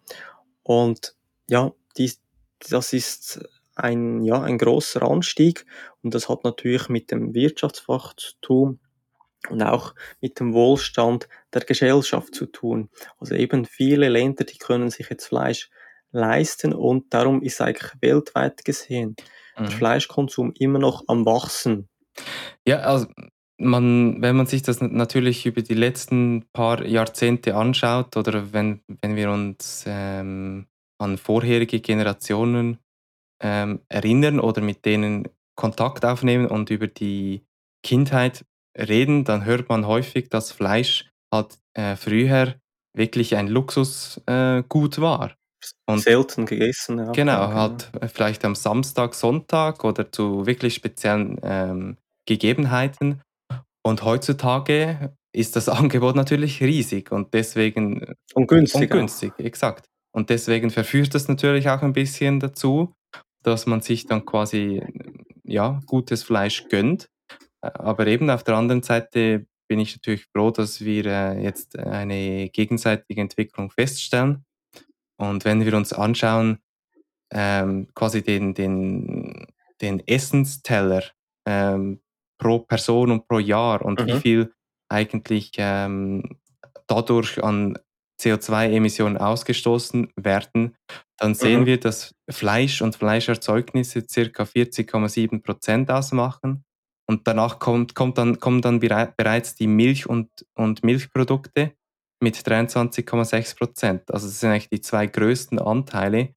Und 0.63 1.15
ja, 1.49 1.71
dies, 1.97 2.21
das 2.69 2.93
ist 2.93 3.47
ein, 3.75 4.23
ja, 4.23 4.41
ein 4.41 4.57
großer 4.57 5.03
Anstieg 5.03 5.65
und 6.01 6.15
das 6.15 6.29
hat 6.29 6.43
natürlich 6.43 6.89
mit 6.89 7.11
dem 7.11 7.33
Wirtschaftswachstum 7.33 8.79
und 9.49 9.61
auch 9.61 9.93
mit 10.21 10.39
dem 10.39 10.53
Wohlstand 10.53 11.27
der 11.53 11.61
Gesellschaft 11.61 12.35
zu 12.35 12.45
tun. 12.45 12.89
Also 13.19 13.35
eben 13.35 13.65
viele 13.65 14.09
Länder, 14.09 14.43
die 14.43 14.57
können 14.57 14.89
sich 14.89 15.09
jetzt 15.09 15.27
Fleisch 15.27 15.69
leisten 16.11 16.73
und 16.73 17.13
darum 17.13 17.41
ist 17.41 17.61
eigentlich 17.61 17.91
weltweit 18.01 18.63
gesehen 18.65 19.15
mhm. 19.57 19.63
der 19.63 19.71
Fleischkonsum 19.71 20.53
immer 20.57 20.79
noch 20.79 21.03
am 21.07 21.25
wachsen. 21.25 21.89
Ja, 22.65 22.79
also 22.79 23.07
man, 23.57 24.21
wenn 24.21 24.35
man 24.35 24.45
sich 24.45 24.61
das 24.61 24.81
natürlich 24.81 25.45
über 25.45 25.61
die 25.61 25.73
letzten 25.73 26.45
paar 26.53 26.85
Jahrzehnte 26.85 27.55
anschaut 27.55 28.15
oder 28.17 28.53
wenn, 28.53 28.81
wenn 29.01 29.15
wir 29.15 29.31
uns 29.31 29.83
ähm, 29.87 30.67
an 30.99 31.17
vorherige 31.17 31.79
Generationen 31.79 32.79
ähm, 33.41 33.81
erinnern 33.89 34.39
oder 34.39 34.61
mit 34.61 34.85
denen 34.85 35.27
Kontakt 35.55 36.05
aufnehmen 36.05 36.47
und 36.47 36.69
über 36.69 36.87
die 36.87 37.43
Kindheit 37.83 38.45
reden, 38.77 39.23
dann 39.23 39.45
hört 39.45 39.69
man 39.69 39.87
häufig, 39.87 40.29
dass 40.29 40.51
Fleisch 40.51 41.09
halt 41.33 41.57
äh, 41.73 41.95
früher 41.95 42.55
wirklich 42.95 43.35
ein 43.35 43.47
Luxusgut 43.47 44.97
äh, 44.97 45.01
war. 45.01 45.35
Und 45.87 45.99
Selten 45.99 46.45
gegessen, 46.45 46.99
ja. 46.99 47.11
Genau, 47.11 47.51
halt 47.51 47.89
ja. 47.99 48.07
vielleicht 48.07 48.45
am 48.45 48.55
Samstag, 48.55 49.15
Sonntag 49.15 49.83
oder 49.83 50.11
zu 50.11 50.45
wirklich 50.45 50.75
speziellen 50.75 51.39
ähm, 51.41 51.97
Gegebenheiten. 52.25 53.21
Und 53.83 54.03
heutzutage 54.03 55.13
ist 55.33 55.55
das 55.55 55.69
Angebot 55.69 56.15
natürlich 56.15 56.61
riesig 56.61 57.11
und 57.11 57.33
deswegen. 57.33 58.13
Und 58.33 58.47
günstig. 58.47 58.81
Und 58.81 58.89
günstig, 58.89 59.33
auch. 59.33 59.39
exakt. 59.39 59.85
Und 60.11 60.29
deswegen 60.29 60.69
verführt 60.69 61.13
das 61.15 61.27
natürlich 61.27 61.69
auch 61.69 61.81
ein 61.81 61.93
bisschen 61.93 62.39
dazu, 62.39 62.93
dass 63.43 63.65
man 63.65 63.81
sich 63.81 64.05
dann 64.05 64.25
quasi 64.25 64.83
ja, 65.43 65.79
gutes 65.85 66.23
Fleisch 66.23 66.67
gönnt. 66.69 67.07
Aber 67.61 68.07
eben 68.07 68.29
auf 68.29 68.43
der 68.43 68.55
anderen 68.55 68.83
Seite 68.83 69.47
bin 69.67 69.79
ich 69.79 69.95
natürlich 69.95 70.25
froh, 70.25 70.51
dass 70.51 70.81
wir 70.81 71.05
äh, 71.05 71.43
jetzt 71.43 71.77
eine 71.77 72.49
gegenseitige 72.49 73.19
Entwicklung 73.19 73.69
feststellen. 73.71 74.45
Und 75.17 75.45
wenn 75.45 75.65
wir 75.65 75.75
uns 75.75 75.93
anschauen, 75.93 76.59
ähm, 77.33 77.87
quasi 77.93 78.21
den, 78.23 78.53
den, 78.53 79.47
den 79.81 80.07
Essensteller, 80.07 81.03
ähm, 81.45 81.99
pro 82.37 82.59
Person 82.59 83.11
und 83.11 83.27
pro 83.27 83.39
Jahr 83.39 83.83
und 83.83 83.99
mhm. 83.99 84.07
wie 84.07 84.19
viel 84.19 84.53
eigentlich 84.89 85.51
ähm, 85.57 86.37
dadurch 86.87 87.43
an 87.43 87.77
CO2-Emissionen 88.21 89.17
ausgestoßen 89.17 90.11
werden, 90.15 90.75
dann 91.17 91.35
sehen 91.35 91.61
mhm. 91.61 91.65
wir, 91.65 91.79
dass 91.79 92.15
Fleisch 92.29 92.81
und 92.81 92.95
Fleischerzeugnisse 92.95 94.03
ca. 94.03 94.43
40,7 94.43 95.41
Prozent 95.41 95.91
ausmachen. 95.91 96.63
Und 97.07 97.27
danach 97.27 97.59
kommt, 97.59 97.95
kommt 97.95 98.17
dann, 98.17 98.39
kommen 98.39 98.61
dann 98.61 98.79
bereits 98.79 99.55
die 99.55 99.67
Milch- 99.67 100.07
und, 100.07 100.29
und 100.55 100.83
Milchprodukte 100.83 101.73
mit 102.19 102.35
23,6 102.35 103.57
Prozent. 103.57 104.11
Also 104.11 104.27
das 104.27 104.39
sind 104.39 104.51
eigentlich 104.51 104.69
die 104.69 104.81
zwei 104.81 105.07
größten 105.07 105.59
Anteile. 105.59 106.35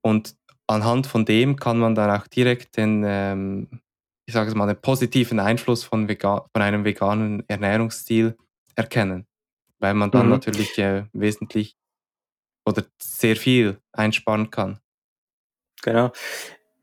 Und 0.00 0.36
anhand 0.66 1.06
von 1.06 1.24
dem 1.24 1.56
kann 1.56 1.78
man 1.78 1.94
dann 1.94 2.10
auch 2.10 2.26
direkt 2.28 2.76
den, 2.76 3.02
ähm, 3.04 3.80
ich 4.26 4.34
sage 4.34 4.48
es 4.48 4.54
mal, 4.54 4.66
den 4.66 4.80
positiven 4.80 5.40
Einfluss 5.40 5.82
von, 5.84 6.08
von 6.08 6.62
einem 6.62 6.84
veganen 6.84 7.42
Ernährungsstil 7.48 8.36
erkennen 8.76 9.26
weil 9.84 9.92
man 9.92 10.10
dann 10.10 10.26
mhm. 10.26 10.32
natürlich 10.32 10.78
äh, 10.78 11.04
wesentlich 11.12 11.76
oder 12.66 12.84
sehr 12.98 13.36
viel 13.36 13.82
einsparen 13.92 14.50
kann. 14.50 14.80
Genau. 15.82 16.10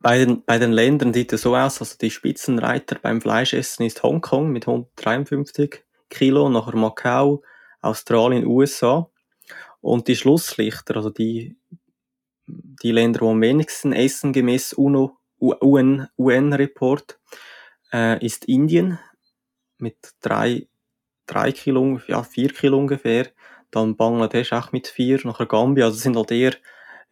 Bei 0.02 0.18
den, 0.18 0.44
bei 0.44 0.58
den 0.58 0.72
Ländern 0.72 1.14
sieht 1.14 1.32
es 1.34 1.44
so 1.44 1.56
aus, 1.56 1.80
also 1.80 1.96
die 2.00 2.10
Spitzenreiter 2.10 2.98
beim 3.00 3.22
Fleischessen 3.22 3.86
ist 3.86 4.02
Hongkong 4.02 4.52
mit 4.52 4.68
153 4.68 5.84
Kilo, 6.10 6.50
nachher 6.50 6.76
Macau, 6.76 7.44
Australien, 7.82 8.46
USA. 8.46 9.10
Und 9.80 10.08
die 10.08 10.16
Schlusslichter, 10.16 10.96
also 10.96 11.10
die, 11.10 11.58
die 12.48 12.92
Länder, 12.92 13.20
die 13.20 13.28
am 13.28 13.42
wenigsten 13.42 13.94
essen, 13.94 14.34
gemäß 14.34 14.74
UNO, 14.74 15.18
UN, 15.40 16.08
UN-Report, 16.18 17.20
äh, 17.94 18.24
ist 18.26 18.46
Indien 18.46 19.00
mit 19.78 19.98
drei 20.22 20.68
drei 21.32 21.52
Kilo, 21.52 22.00
ja, 22.08 22.24
vier 22.24 22.50
Kilo 22.50 22.78
ungefähr. 22.78 23.28
Dann 23.72 23.96
Bangladesch 23.96 24.52
auch 24.54 24.72
mit 24.72 24.88
vier, 24.88 25.20
nachher 25.24 25.46
Gambia. 25.46 25.86
Also 25.86 25.98
sind 25.98 26.18
halt 26.18 26.32
eher 26.32 26.54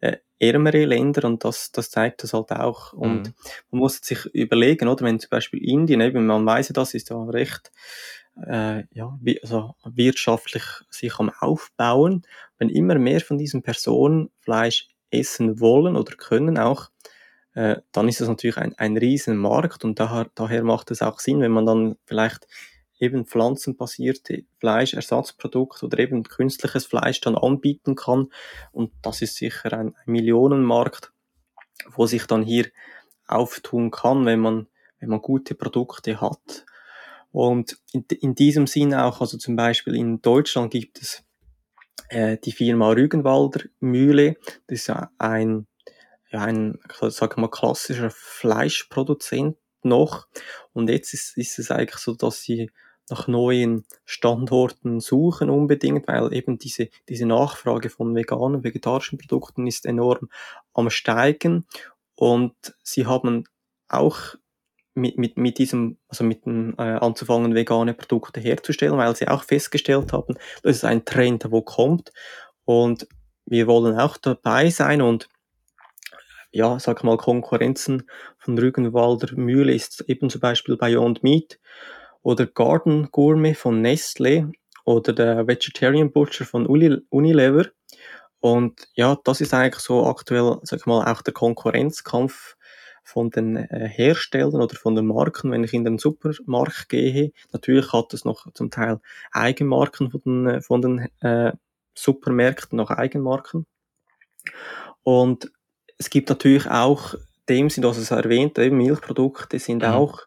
äh, 0.00 0.16
ärmere 0.38 0.84
Länder 0.84 1.24
und 1.24 1.44
das, 1.44 1.72
das 1.72 1.90
zeigt 1.90 2.22
das 2.22 2.32
halt 2.32 2.50
auch. 2.52 2.92
Und 2.92 3.28
mhm. 3.28 3.34
man 3.70 3.80
muss 3.80 3.98
sich 3.98 4.24
überlegen, 4.26 4.88
oder 4.88 5.04
wenn 5.04 5.20
zum 5.20 5.30
Beispiel 5.30 5.62
Indien, 5.62 6.00
eben, 6.00 6.26
man 6.26 6.46
weiß 6.46 6.68
ja, 6.68 6.72
das 6.72 6.94
ist 6.94 7.10
ja 7.10 7.22
recht 7.24 7.70
äh, 8.46 8.84
ja, 8.92 9.18
also 9.42 9.74
wirtschaftlich 9.84 10.62
sich 10.88 11.18
am 11.18 11.30
Aufbauen. 11.40 12.22
Wenn 12.58 12.68
immer 12.68 12.96
mehr 12.96 13.20
von 13.20 13.38
diesen 13.38 13.62
Personen 13.62 14.30
Fleisch 14.40 14.88
essen 15.10 15.60
wollen 15.60 15.96
oder 15.96 16.14
können 16.16 16.58
auch, 16.58 16.90
äh, 17.54 17.76
dann 17.92 18.08
ist 18.08 18.20
das 18.20 18.28
natürlich 18.28 18.56
ein, 18.56 18.74
ein 18.78 18.96
riesen 18.96 19.36
Markt 19.36 19.84
und 19.84 19.98
daher, 19.98 20.30
daher 20.34 20.62
macht 20.62 20.90
es 20.90 21.02
auch 21.02 21.18
Sinn, 21.18 21.40
wenn 21.40 21.50
man 21.50 21.66
dann 21.66 21.96
vielleicht 22.04 22.46
eben 23.00 23.24
pflanzenbasierte 23.24 24.44
Fleischersatzprodukte 24.58 25.86
oder 25.86 25.98
eben 25.98 26.22
künstliches 26.22 26.86
Fleisch 26.86 27.20
dann 27.20 27.34
anbieten 27.34 27.96
kann. 27.96 28.30
Und 28.72 28.92
das 29.02 29.22
ist 29.22 29.36
sicher 29.36 29.72
ein, 29.72 29.96
Millionenmarkt, 30.04 31.12
wo 31.94 32.06
sich 32.06 32.26
dann 32.26 32.42
hier 32.42 32.66
auftun 33.26 33.90
kann, 33.90 34.26
wenn 34.26 34.40
man, 34.40 34.68
wenn 35.00 35.08
man 35.08 35.22
gute 35.22 35.54
Produkte 35.54 36.20
hat. 36.20 36.66
Und 37.32 37.78
in, 37.92 38.04
in 38.20 38.34
diesem 38.34 38.66
Sinne 38.66 39.04
auch, 39.04 39.20
also 39.20 39.38
zum 39.38 39.56
Beispiel 39.56 39.94
in 39.94 40.20
Deutschland 40.20 40.70
gibt 40.70 41.00
es 41.00 41.24
äh, 42.10 42.36
die 42.38 42.52
Firma 42.52 42.90
Rügenwalder 42.90 43.62
Mühle. 43.78 44.36
Das 44.66 44.80
ist 44.80 44.92
ein, 45.18 45.66
ja, 46.30 46.42
ein, 46.42 46.78
sag 47.08 47.38
mal, 47.38 47.48
klassischer 47.48 48.10
Fleischproduzent 48.10 49.56
noch. 49.82 50.26
Und 50.72 50.90
jetzt 50.90 51.14
ist, 51.14 51.36
ist 51.36 51.58
es 51.58 51.70
eigentlich 51.70 52.00
so, 52.00 52.14
dass 52.14 52.42
sie 52.42 52.70
nach 53.10 53.28
neuen 53.28 53.84
Standorten 54.04 55.00
suchen 55.00 55.50
unbedingt, 55.50 56.08
weil 56.08 56.32
eben 56.32 56.58
diese, 56.58 56.88
diese 57.08 57.26
Nachfrage 57.26 57.90
von 57.90 58.14
veganen, 58.14 58.64
vegetarischen 58.64 59.18
Produkten 59.18 59.66
ist 59.66 59.86
enorm 59.86 60.28
am 60.72 60.90
steigen. 60.90 61.66
Und 62.14 62.54
sie 62.82 63.06
haben 63.06 63.44
auch 63.88 64.36
mit, 64.94 65.18
mit, 65.18 65.36
mit 65.36 65.58
diesem, 65.58 65.98
also 66.08 66.24
mit 66.24 66.46
dem 66.46 66.74
äh, 66.78 66.82
anzufangen, 66.82 67.54
vegane 67.54 67.94
Produkte 67.94 68.40
herzustellen, 68.40 68.98
weil 68.98 69.16
sie 69.16 69.28
auch 69.28 69.44
festgestellt 69.44 70.12
haben, 70.12 70.34
das 70.62 70.76
ist 70.76 70.84
ein 70.84 71.04
Trend, 71.04 71.46
wo 71.50 71.62
kommt. 71.62 72.12
Und 72.64 73.06
wir 73.46 73.66
wollen 73.66 73.98
auch 73.98 74.16
dabei 74.16 74.70
sein 74.70 75.02
und 75.02 75.28
ja, 76.52 76.78
sag 76.80 77.04
mal, 77.04 77.16
Konkurrenzen 77.16 78.08
von 78.38 78.58
Rügenwalder 78.58 79.34
Mühle 79.36 79.72
ist 79.72 80.04
eben 80.08 80.30
zum 80.30 80.40
Beispiel 80.40 80.76
Beyond 80.76 81.22
Meat 81.22 81.60
oder 82.22 82.46
Garden 82.46 83.08
Gourmet 83.10 83.54
von 83.54 83.80
Nestle 83.80 84.52
oder 84.84 85.12
der 85.12 85.46
Vegetarian 85.46 86.12
Butcher 86.12 86.44
von 86.44 86.66
Unilever. 86.66 87.66
Und 88.40 88.88
ja, 88.94 89.18
das 89.24 89.40
ist 89.40 89.52
eigentlich 89.54 89.82
so 89.82 90.06
aktuell, 90.06 90.58
sag 90.62 90.80
ich 90.80 90.86
mal, 90.86 91.10
auch 91.10 91.22
der 91.22 91.34
Konkurrenzkampf 91.34 92.56
von 93.02 93.30
den 93.30 93.56
äh, 93.56 93.88
Herstellern 93.88 94.62
oder 94.62 94.76
von 94.76 94.94
den 94.94 95.06
Marken, 95.06 95.50
wenn 95.50 95.64
ich 95.64 95.74
in 95.74 95.84
den 95.84 95.98
Supermarkt 95.98 96.88
gehe. 96.88 97.32
Natürlich 97.52 97.92
hat 97.92 98.14
es 98.14 98.24
noch 98.24 98.50
zum 98.54 98.70
Teil 98.70 99.00
Eigenmarken 99.32 100.10
von 100.10 100.20
den, 100.24 100.62
von 100.62 100.82
den 100.82 101.08
äh, 101.20 101.52
Supermärkten, 101.94 102.76
noch 102.76 102.90
Eigenmarken. 102.90 103.66
Und 105.02 105.50
es 105.98 106.08
gibt 106.08 106.28
natürlich 106.28 106.70
auch 106.70 107.14
dem 107.50 107.68
sind, 107.68 107.84
was 107.84 107.98
es 107.98 108.10
erwähnt, 108.10 108.58
eben 108.58 108.78
Milchprodukte 108.78 109.58
sind 109.58 109.82
mhm. 109.82 109.88
auch, 109.88 110.20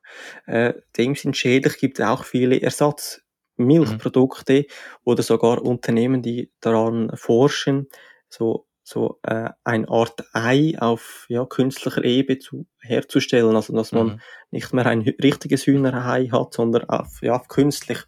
äh, 0.46 0.74
dem 0.98 1.16
sind 1.16 1.36
schädlich, 1.36 1.78
gibt 1.78 2.00
es 2.00 2.06
auch 2.06 2.24
viele 2.24 2.62
Ersatzmilchprodukte 2.62 4.60
mhm. 4.60 4.66
oder 5.04 5.24
sogar 5.24 5.64
Unternehmen, 5.64 6.22
die 6.22 6.52
daran 6.60 7.12
forschen, 7.16 7.88
so 8.30 8.68
so 8.86 9.20
äh, 9.24 9.50
eine 9.64 9.88
Art 9.88 10.26
Ei 10.34 10.76
auf 10.78 11.26
ja, 11.30 11.46
künstlicher 11.46 12.04
Ebene 12.04 12.40
zu, 12.40 12.66
herzustellen, 12.82 13.56
also 13.56 13.74
dass 13.74 13.94
man 13.94 14.08
mhm. 14.08 14.20
nicht 14.52 14.74
mehr 14.74 14.86
ein 14.86 15.02
richtiges 15.02 15.66
Hühnerei 15.66 16.28
hat, 16.32 16.54
sondern 16.54 16.90
auf, 16.90 17.22
ja, 17.22 17.36
auf 17.36 17.48
künstlich. 17.48 18.00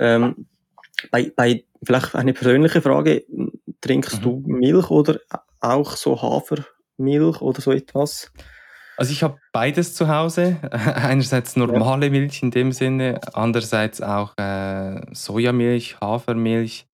Ähm, 0.00 0.48
bei, 1.12 1.32
bei 1.34 1.64
vielleicht 1.84 2.16
eine 2.16 2.32
persönliche 2.32 2.82
Frage, 2.82 3.24
trinkst 3.80 4.18
mhm. 4.18 4.22
du 4.22 4.42
Milch 4.46 4.90
oder 4.90 5.20
auch 5.60 5.92
so 5.92 6.20
Hafer, 6.20 6.64
Milch 6.98 7.40
oder 7.40 7.60
so 7.60 7.72
etwas? 7.72 8.30
Also 8.96 9.12
ich 9.12 9.22
habe 9.22 9.38
beides 9.52 9.94
zu 9.94 10.08
Hause. 10.08 10.56
Einerseits 10.70 11.56
normale 11.56 12.06
ja. 12.06 12.12
Milch 12.12 12.42
in 12.42 12.50
dem 12.50 12.72
Sinne, 12.72 13.20
andererseits 13.32 14.02
auch 14.02 14.36
äh, 14.36 15.00
Sojamilch, 15.12 16.00
Hafermilch, 16.00 16.88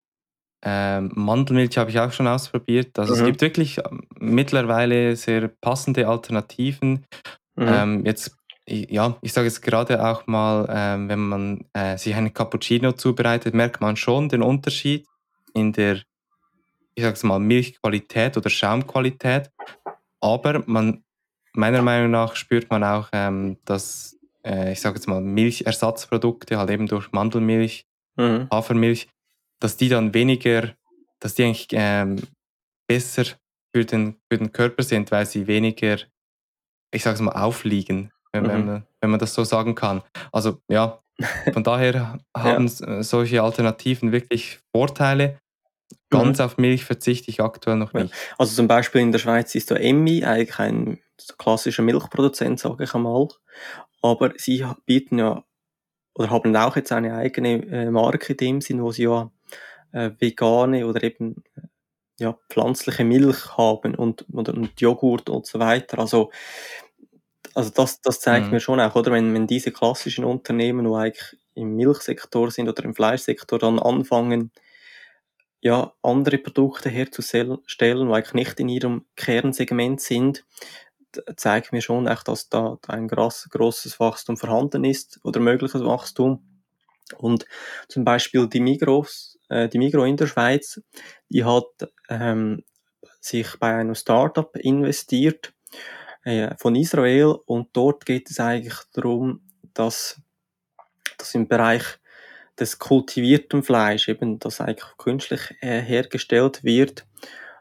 äh, 0.65 1.01
Mandelmilch 1.01 1.77
habe 1.79 1.91
ich 1.91 2.01
auch 2.01 2.13
schon 2.13 2.27
ausprobiert. 2.27 2.99
Also 2.99 3.15
mhm. 3.15 3.21
es 3.21 3.27
gibt 3.27 3.41
wirklich 3.43 3.79
ähm, 3.79 4.03
mittlerweile 4.19 5.15
sehr 5.15 5.49
passende 5.49 6.09
Alternativen. 6.09 7.07
Mhm. 7.57 7.69
Ähm, 7.69 8.07
jetzt, 8.07 8.37
ja, 8.67 9.17
ich 9.21 9.33
sage 9.33 9.49
es 9.49 9.61
gerade 9.61 10.05
auch 10.05 10.27
mal, 10.27 10.65
äh, 10.69 11.09
wenn 11.09 11.21
man 11.21 11.65
äh, 11.75 11.99
sich 11.99 12.15
einen 12.15 12.33
Cappuccino 12.33 12.93
zubereitet, 12.93 13.55
merkt 13.55 13.81
man 13.81 13.97
schon 13.97 14.29
den 14.29 14.43
Unterschied 14.43 15.07
in 15.53 15.73
der, 15.73 16.01
ich 16.95 17.03
sage 17.03 17.15
es 17.15 17.23
mal, 17.23 17.39
Milchqualität 17.39 18.37
oder 18.37 18.49
Schaumqualität 18.49 19.51
aber 20.25 20.65
man, 20.67 21.05
meiner 21.53 21.83
Meinung 21.83 22.11
nach 22.11 22.35
spürt 22.35 22.71
man 22.71 22.83
auch, 22.83 23.11
ähm, 23.13 23.59
dass, 23.67 24.19
äh, 24.45 24.73
ich 24.73 24.81
sage 24.81 24.97
jetzt 24.97 25.07
mal, 25.07 25.21
Milchersatzprodukte, 25.21 26.57
halt 26.57 26.71
eben 26.71 26.87
durch 26.87 27.13
Mandelmilch, 27.13 27.85
mhm. 28.17 28.49
Hafermilch, 28.51 29.09
dass 29.61 29.77
die 29.77 29.91
dann 29.91 30.15
weniger, 30.15 30.75
dass 31.21 31.35
die 31.35 31.45
eigentlich 31.45 31.69
ähm, 31.73 32.23
besser 32.89 33.25
für 33.75 33.85
den, 33.85 34.17
für 34.31 34.39
den 34.39 34.51
Körper 34.51 34.83
sind, 34.83 35.11
weil 35.11 35.27
sie 35.27 35.47
weniger, 35.47 35.99
ich 36.91 37.03
sage 37.03 37.17
es 37.17 37.21
mal, 37.21 37.33
aufliegen, 37.33 38.11
wenn, 38.33 38.45
mhm. 38.45 38.49
wenn, 38.49 38.67
man, 38.67 38.87
wenn 39.03 39.11
man 39.11 39.21
das 39.21 39.35
so 39.35 39.45
sagen 39.45 39.75
kann. 39.75 40.03
Also 40.33 40.59
ja, 40.69 41.03
von 41.53 41.63
daher 41.65 42.19
haben 42.35 42.67
ja. 42.67 43.03
solche 43.03 43.43
Alternativen 43.43 44.11
wirklich 44.11 44.61
Vorteile. 44.75 45.39
Ganz 46.11 46.39
mhm. 46.39 46.45
auf 46.45 46.59
Milch 46.59 46.85
verzichte 46.85 47.31
ich 47.31 47.41
aktuell 47.41 47.77
noch 47.77 47.93
nicht. 47.93 48.13
Also 48.39 48.55
zum 48.55 48.69
Beispiel 48.69 49.01
in 49.01 49.13
der 49.13 49.19
Schweiz 49.19 49.55
ist 49.55 49.71
der 49.71 49.81
Emmi 49.81 50.25
eigentlich 50.25 50.59
ein 50.59 51.01
klassischer 51.39 51.83
Milchproduzent, 51.83 52.61
sage 52.61 52.85
ich 52.85 52.95
einmal. 52.95 53.29
Aber 54.03 54.33
sie 54.37 54.67
bieten 54.87 55.19
ja 55.19 55.45
oder 56.15 56.31
haben 56.31 56.57
auch 56.57 56.77
jetzt 56.77 56.93
eine 56.93 57.15
eigene 57.15 57.67
äh, 57.67 57.91
Marke 57.91 58.33
in 58.33 58.37
dem 58.37 58.61
Sinn, 58.61 58.83
wo 58.83 58.93
sie 58.93 59.05
ja 59.05 59.31
äh, 59.93 60.11
vegane 60.19 60.87
oder 60.87 61.03
eben 61.03 61.43
äh, 61.57 61.63
ja, 62.21 62.39
pflanzliche 62.49 63.05
Milch 63.05 63.57
haben 63.57 63.95
und, 63.95 64.25
und, 64.31 64.49
und 64.49 64.81
Joghurt 64.81 65.29
und 65.29 65.47
so 65.47 65.59
weiter. 65.59 65.99
Also, 65.99 66.31
also 67.55 67.71
das, 67.71 68.01
das 68.01 68.21
zeigt 68.21 68.47
mhm. 68.47 68.53
mir 68.53 68.61
schon 68.61 68.81
auch, 68.81 68.95
oder 68.95 69.11
wenn, 69.11 69.35
wenn 69.35 69.47
diese 69.47 69.73
klassischen 69.73 70.25
Unternehmen, 70.25 70.87
die 70.87 70.95
eigentlich 70.95 71.37
im 71.55 71.75
Milchsektor 71.75 72.51
sind 72.51 72.69
oder 72.69 72.85
im 72.85 72.95
Fleischsektor 72.95 73.59
dann 73.59 73.79
anfangen, 73.79 74.53
ja, 75.65 75.95
andere 76.03 76.37
Produkte 76.37 76.91
herzustellen, 76.91 77.59
die 77.67 78.13
eigentlich 78.13 78.35
nicht 78.35 78.61
in 78.61 78.69
ihrem 78.69 79.07
Kernsegment 79.17 79.99
sind, 79.99 80.45
zeigt 81.37 81.73
mir 81.73 81.81
schon 81.81 82.07
echt, 82.07 82.29
dass 82.29 82.51
da 82.51 82.79
ein 82.87 83.09
groß, 83.09 83.49
großes 83.51 83.99
Wachstum 83.99 84.37
vorhanden 84.37 84.85
ist 84.85 85.21
oder 85.25 85.41
mögliches 85.41 85.83
Wachstum. 85.83 86.63
Und 87.17 87.47
zum 87.89 88.05
Beispiel 88.05 88.47
die 88.47 88.61
Migros, 88.61 89.39
äh, 89.49 89.71
die 89.71 89.79
Migro 89.79 90.05
in 90.05 90.19
der 90.19 90.27
Schweiz, 90.27 90.83
die 91.31 91.45
hat 91.45 91.65
ähm, 92.11 92.63
sich 93.21 93.59
bei 93.59 93.75
einem 93.75 93.95
Startup 93.95 94.55
investiert 94.57 95.55
äh, 96.25 96.55
von 96.59 96.77
Israel 96.77 97.37
und 97.47 97.69
dort 97.73 98.05
geht 98.05 98.31
es 98.31 98.39
eigentlich 98.39 98.77
darum, 98.93 99.41
dass, 99.73 100.21
dass 101.17 101.35
im 101.35 101.49
Bereich 101.49 101.85
des 102.59 102.79
kultivierten 102.79 103.63
Fleisch, 103.63 104.09
eben 104.09 104.39
das 104.39 104.61
eigentlich 104.61 104.97
künstlich 104.97 105.55
äh, 105.61 105.81
hergestellt 105.81 106.63
wird, 106.63 107.07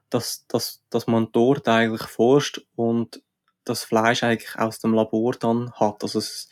dass, 0.09 0.45
dass, 0.47 0.83
dass 0.89 1.07
man 1.07 1.29
dort 1.31 1.67
eigentlich 1.67 2.07
forscht 2.07 2.61
und 2.75 3.21
das 3.65 3.83
Fleisch 3.83 4.23
eigentlich 4.23 4.57
aus 4.57 4.79
dem 4.79 4.93
Labor 4.93 5.33
dann 5.33 5.71
hat. 5.73 6.03
Also 6.03 6.19
es, 6.19 6.49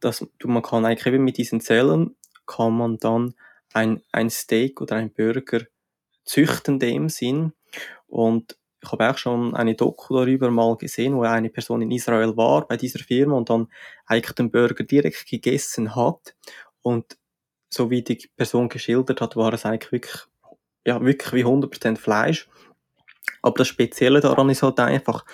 das, 0.00 0.26
man 0.44 0.62
kann 0.62 0.86
eigentlich 0.86 1.06
eben 1.06 1.24
mit 1.24 1.36
diesen 1.36 1.60
Zellen 1.60 2.16
kann 2.46 2.72
man 2.72 2.98
dann 2.98 3.34
ein, 3.72 4.00
ein 4.12 4.30
Steak 4.30 4.80
oder 4.80 4.96
ein 4.96 5.12
Burger 5.12 5.66
züchten 6.24 6.74
in 6.74 6.80
dem 6.80 7.08
Sinn. 7.08 7.52
Und 8.06 8.56
ich 8.82 8.90
habe 8.92 9.10
auch 9.10 9.18
schon 9.18 9.54
eine 9.54 9.74
Doku 9.74 10.14
darüber 10.14 10.50
mal 10.50 10.76
gesehen, 10.76 11.16
wo 11.16 11.22
eine 11.22 11.50
Person 11.50 11.82
in 11.82 11.90
Israel 11.90 12.36
war 12.36 12.66
bei 12.66 12.76
dieser 12.76 13.00
Firma 13.00 13.36
und 13.36 13.50
dann 13.50 13.68
eigentlich 14.06 14.34
den 14.34 14.50
Burger 14.50 14.84
direkt 14.84 15.26
gegessen 15.26 15.94
hat. 15.96 16.34
Und 16.80 17.18
so 17.70 17.90
wie 17.90 18.02
die 18.02 18.28
Person 18.36 18.68
geschildert 18.68 19.20
hat, 19.20 19.36
war 19.36 19.52
es 19.52 19.64
eigentlich 19.64 19.92
wirklich, 19.92 20.22
ja, 20.86 21.00
wirklich 21.04 21.32
wie 21.32 21.44
100% 21.44 21.96
Fleisch. 21.96 22.48
Aber 23.42 23.56
das 23.58 23.68
Spezielle 23.68 24.20
daran 24.20 24.48
ist 24.50 24.62
halt 24.62 24.80
einfach, 24.80 25.24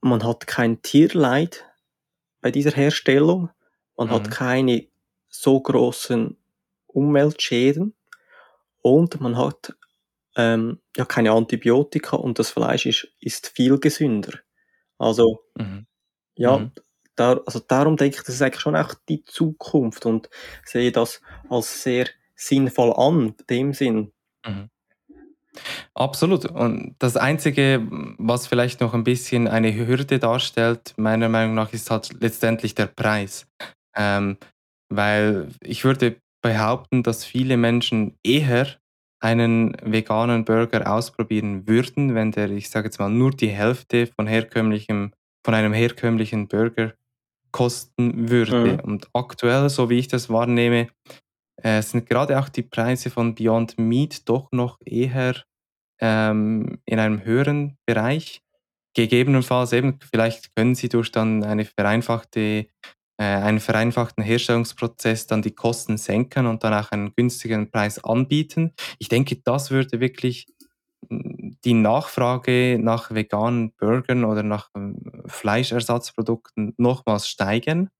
man 0.00 0.24
hat 0.24 0.46
kein 0.46 0.82
Tierleid 0.82 1.64
bei 2.40 2.50
dieser 2.50 2.72
Herstellung, 2.72 3.50
man 3.96 4.08
mhm. 4.08 4.12
hat 4.12 4.30
keine 4.30 4.86
so 5.28 5.60
großen 5.60 6.36
Umweltschäden 6.86 7.94
und 8.82 9.20
man 9.20 9.38
hat 9.38 9.74
ähm, 10.36 10.80
ja 10.96 11.04
keine 11.04 11.32
Antibiotika 11.32 12.16
und 12.16 12.38
das 12.38 12.50
Fleisch 12.50 12.86
ist, 12.86 13.08
ist 13.20 13.48
viel 13.48 13.78
gesünder. 13.78 14.38
Also 14.98 15.44
mhm. 15.56 15.86
ja, 16.34 16.58
mhm. 16.58 16.72
Da, 17.16 17.40
also 17.46 17.58
darum 17.60 17.96
denke 17.96 18.16
ich, 18.16 18.22
das 18.22 18.36
ist 18.36 18.42
eigentlich 18.42 18.60
schon 18.60 18.76
auch 18.76 18.94
die 19.08 19.22
Zukunft 19.24 20.06
und 20.06 20.30
sehe 20.64 20.92
das 20.92 21.20
als 21.48 21.82
sehr 21.82 22.06
sinnvoll 22.34 22.92
an, 22.96 23.34
in 23.38 23.46
dem 23.48 23.72
Sinn. 23.72 24.12
Mhm. 24.46 24.70
Absolut. 25.94 26.46
Und 26.46 26.96
das 26.98 27.16
Einzige, 27.16 27.86
was 28.18 28.46
vielleicht 28.46 28.80
noch 28.80 28.94
ein 28.94 29.04
bisschen 29.04 29.48
eine 29.48 29.74
Hürde 29.74 30.18
darstellt, 30.18 30.94
meiner 30.96 31.28
Meinung 31.28 31.54
nach, 31.54 31.72
ist 31.72 31.90
halt 31.90 32.10
letztendlich 32.20 32.74
der 32.74 32.86
Preis. 32.86 33.46
Ähm, 33.94 34.38
weil 34.88 35.48
ich 35.60 35.84
würde 35.84 36.16
behaupten, 36.42 37.02
dass 37.02 37.24
viele 37.24 37.56
Menschen 37.56 38.16
eher 38.22 38.66
einen 39.20 39.76
veganen 39.82 40.44
Burger 40.44 40.92
ausprobieren 40.92 41.68
würden, 41.68 42.14
wenn 42.14 42.32
der, 42.32 42.50
ich 42.50 42.70
sage 42.70 42.86
jetzt 42.86 42.98
mal, 42.98 43.08
nur 43.08 43.30
die 43.30 43.50
Hälfte 43.50 44.08
von 44.08 44.26
herkömmlichem, 44.26 45.12
von 45.44 45.54
einem 45.54 45.72
herkömmlichen 45.72 46.48
Burger 46.48 46.94
kosten 47.52 48.30
würde. 48.30 48.72
Mhm. 48.72 48.80
Und 48.80 49.08
aktuell, 49.12 49.68
so 49.68 49.90
wie 49.90 49.98
ich 49.98 50.08
das 50.08 50.28
wahrnehme, 50.30 50.88
äh, 51.62 51.82
sind 51.82 52.08
gerade 52.08 52.38
auch 52.38 52.48
die 52.48 52.62
Preise 52.62 53.10
von 53.10 53.34
Beyond 53.34 53.78
Meat 53.78 54.28
doch 54.28 54.50
noch 54.52 54.78
eher 54.84 55.36
ähm, 56.00 56.80
in 56.84 56.98
einem 56.98 57.24
höheren 57.24 57.76
Bereich. 57.86 58.40
Gegebenenfalls 58.94 59.72
eben, 59.72 59.98
vielleicht 60.00 60.54
können 60.54 60.74
sie 60.74 60.88
durch 60.88 61.12
dann 61.12 61.44
eine 61.44 61.64
vereinfachte, 61.64 62.40
äh, 62.40 62.66
einen 63.18 63.60
vereinfachten 63.60 64.22
Herstellungsprozess 64.22 65.26
dann 65.26 65.40
die 65.40 65.54
Kosten 65.54 65.96
senken 65.96 66.46
und 66.46 66.64
dann 66.64 66.74
auch 66.74 66.90
einen 66.90 67.14
günstigen 67.14 67.70
Preis 67.70 68.02
anbieten. 68.02 68.72
Ich 68.98 69.08
denke, 69.08 69.36
das 69.44 69.70
würde 69.70 70.00
wirklich 70.00 70.46
die 71.10 71.74
Nachfrage 71.74 72.78
nach 72.80 73.10
veganen 73.10 73.72
Burgern 73.72 74.24
oder 74.24 74.42
nach 74.42 74.70
ähm, 74.76 75.22
Fleischersatzprodukten 75.26 76.74
nochmals 76.76 77.28
steigen. 77.28 77.90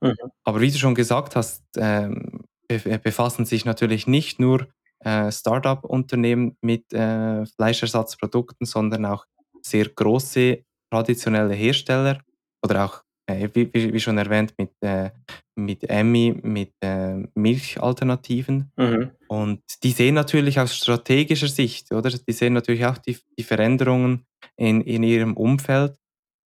Mhm. 0.00 0.16
Aber 0.44 0.60
wie 0.60 0.70
du 0.70 0.78
schon 0.78 0.94
gesagt 0.94 1.36
hast, 1.36 1.64
ähm, 1.76 2.44
befassen 2.68 3.44
sich 3.44 3.64
natürlich 3.64 4.06
nicht 4.06 4.40
nur 4.40 4.68
äh, 5.00 5.30
Startup-Unternehmen 5.30 6.56
mit 6.60 6.92
äh, 6.92 7.44
Fleischersatzprodukten, 7.46 8.66
sondern 8.66 9.04
auch 9.06 9.26
sehr 9.62 9.88
große 9.88 10.64
traditionelle 10.90 11.54
Hersteller 11.54 12.20
oder 12.62 12.84
auch, 12.84 12.98
äh, 12.98 13.11
wie, 13.52 13.92
wie, 13.92 14.00
schon 14.00 14.18
erwähnt, 14.18 14.54
mit, 14.58 14.70
äh, 14.80 15.10
mit 15.54 15.88
Emmy, 15.88 16.34
mit 16.42 16.72
äh, 16.80 17.26
Milchalternativen. 17.34 18.70
Mhm. 18.76 19.10
Und 19.28 19.62
die 19.82 19.92
sehen 19.92 20.14
natürlich 20.14 20.58
aus 20.58 20.76
strategischer 20.76 21.48
Sicht, 21.48 21.92
oder? 21.92 22.10
Die 22.10 22.32
sehen 22.32 22.52
natürlich 22.52 22.86
auch 22.86 22.98
die, 22.98 23.18
die 23.38 23.42
Veränderungen 23.44 24.26
in, 24.56 24.80
in 24.80 25.02
ihrem 25.02 25.36
Umfeld 25.36 25.98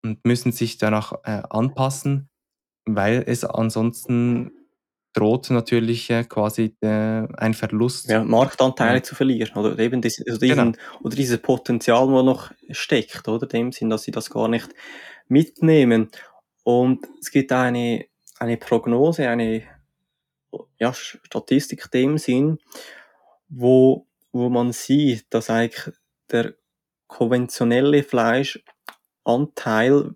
und 0.03 0.23
müssen 0.25 0.51
sich 0.51 0.77
danach 0.77 1.13
äh, 1.23 1.41
anpassen, 1.49 2.29
weil 2.85 3.23
es 3.25 3.43
ansonsten 3.43 4.51
droht 5.15 5.49
natürlich 5.49 6.09
äh, 6.09 6.25
quasi 6.25 6.75
äh, 6.81 6.87
ein 7.37 7.53
Verlust. 7.53 8.09
Ja, 8.09 8.23
Marktanteile 8.23 8.97
ja. 8.97 9.03
zu 9.03 9.15
verlieren 9.15 9.55
oder 9.55 9.79
eben 9.79 10.01
das, 10.01 10.21
also 10.27 10.39
diesen, 10.39 10.73
genau. 10.73 10.77
oder 11.01 11.15
dieses 11.15 11.41
Potenzial, 11.41 12.07
wo 12.09 12.21
noch 12.21 12.51
steckt, 12.69 13.27
oder 13.27 13.47
dem 13.47 13.71
Sinn, 13.71 13.89
dass 13.89 14.03
sie 14.03 14.11
das 14.11 14.29
gar 14.29 14.47
nicht 14.49 14.69
mitnehmen. 15.27 16.09
Und 16.65 17.07
es 17.21 17.29
gibt 17.29 17.51
eine, 17.51 18.07
eine 18.39 18.57
Prognose, 18.57 19.29
eine 19.29 19.61
ja, 20.79 20.91
Statistik 20.93 21.91
dem 21.91 22.17
Sinn, 22.17 22.57
wo, 23.47 24.07
wo 24.31 24.49
man 24.49 24.71
sieht, 24.71 25.27
dass 25.29 25.51
eigentlich 25.51 25.93
der 26.31 26.55
konventionelle 27.05 28.01
Fleischanteil 28.01 30.15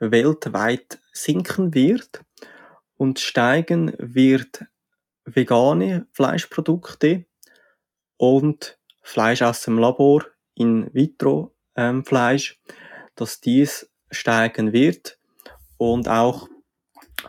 weltweit 0.00 1.00
sinken 1.12 1.74
wird 1.74 2.24
und 2.96 3.20
steigen 3.20 3.94
wird 3.96 4.64
vegane 5.24 6.08
Fleischprodukte 6.10 7.24
und 8.16 8.80
Fleisch 9.00 9.42
aus 9.42 9.62
dem 9.62 9.78
Labor, 9.78 10.24
in 10.56 10.92
vitro 10.92 11.54
ähm, 11.76 12.04
Fleisch, 12.04 12.60
dass 13.14 13.40
dies 13.40 13.88
steigen 14.10 14.72
wird 14.72 15.20
und 15.76 16.08
auch 16.08 16.48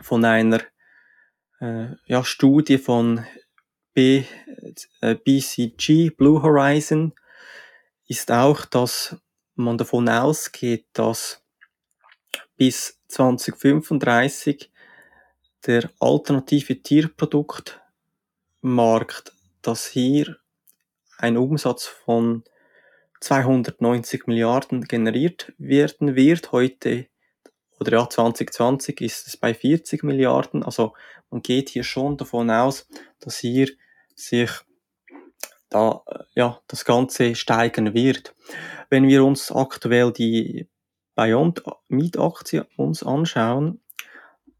von 0.02 0.24
einer 0.24 0.60
äh, 1.60 1.88
ja, 2.06 2.24
Studie 2.24 2.78
von 2.78 3.24
B, 3.94 4.24
äh, 5.00 5.14
BCG, 5.14 6.10
Blue 6.10 6.42
Horizon, 6.42 7.14
ist 8.06 8.30
auch, 8.30 8.66
dass 8.66 9.16
man 9.54 9.78
davon 9.78 10.08
ausgeht, 10.08 10.86
dass 10.92 11.42
bis 12.56 13.00
2035 13.08 14.70
der 15.66 15.90
alternative 15.98 16.82
Tierproduktmarkt, 16.82 19.32
dass 19.62 19.86
hier 19.86 20.36
ein 21.18 21.36
Umsatz 21.36 21.86
von 21.86 22.44
290 23.20 24.26
Milliarden 24.26 24.82
generiert 24.82 25.52
werden 25.58 26.14
wird. 26.14 26.52
Heute 26.52 27.08
oder 27.78 27.92
ja, 27.92 28.08
2020 28.08 29.00
ist 29.00 29.26
es 29.26 29.36
bei 29.36 29.54
40 29.54 30.02
Milliarden. 30.02 30.62
Also 30.62 30.94
man 31.30 31.42
geht 31.42 31.68
hier 31.70 31.84
schon 31.84 32.16
davon 32.16 32.50
aus, 32.50 32.88
dass 33.20 33.38
hier 33.38 33.68
sich 34.14 34.50
da 35.68 36.02
ja 36.34 36.60
das 36.68 36.84
Ganze 36.84 37.34
steigen 37.34 37.94
wird. 37.94 38.34
Wenn 38.88 39.08
wir 39.08 39.24
uns 39.24 39.50
aktuell 39.52 40.12
die 40.12 40.68
Beyond 41.14 41.62
Meat 41.88 42.18
Aktie 42.18 42.66
uns 42.76 43.02
anschauen, 43.02 43.80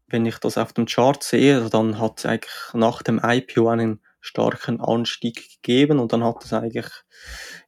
wenn 0.07 0.25
ich 0.25 0.37
das 0.39 0.57
auf 0.57 0.73
dem 0.73 0.85
Chart 0.85 1.21
sehe, 1.21 1.69
dann 1.69 1.99
hat 1.99 2.19
es 2.19 2.25
eigentlich 2.25 2.53
nach 2.73 3.03
dem 3.03 3.19
IPO 3.23 3.67
einen 3.67 4.01
starken 4.19 4.81
Anstieg 4.81 5.61
gegeben 5.61 5.99
und 5.99 6.11
dann 6.13 6.23
hat 6.23 6.43
es 6.43 6.53
eigentlich 6.53 6.89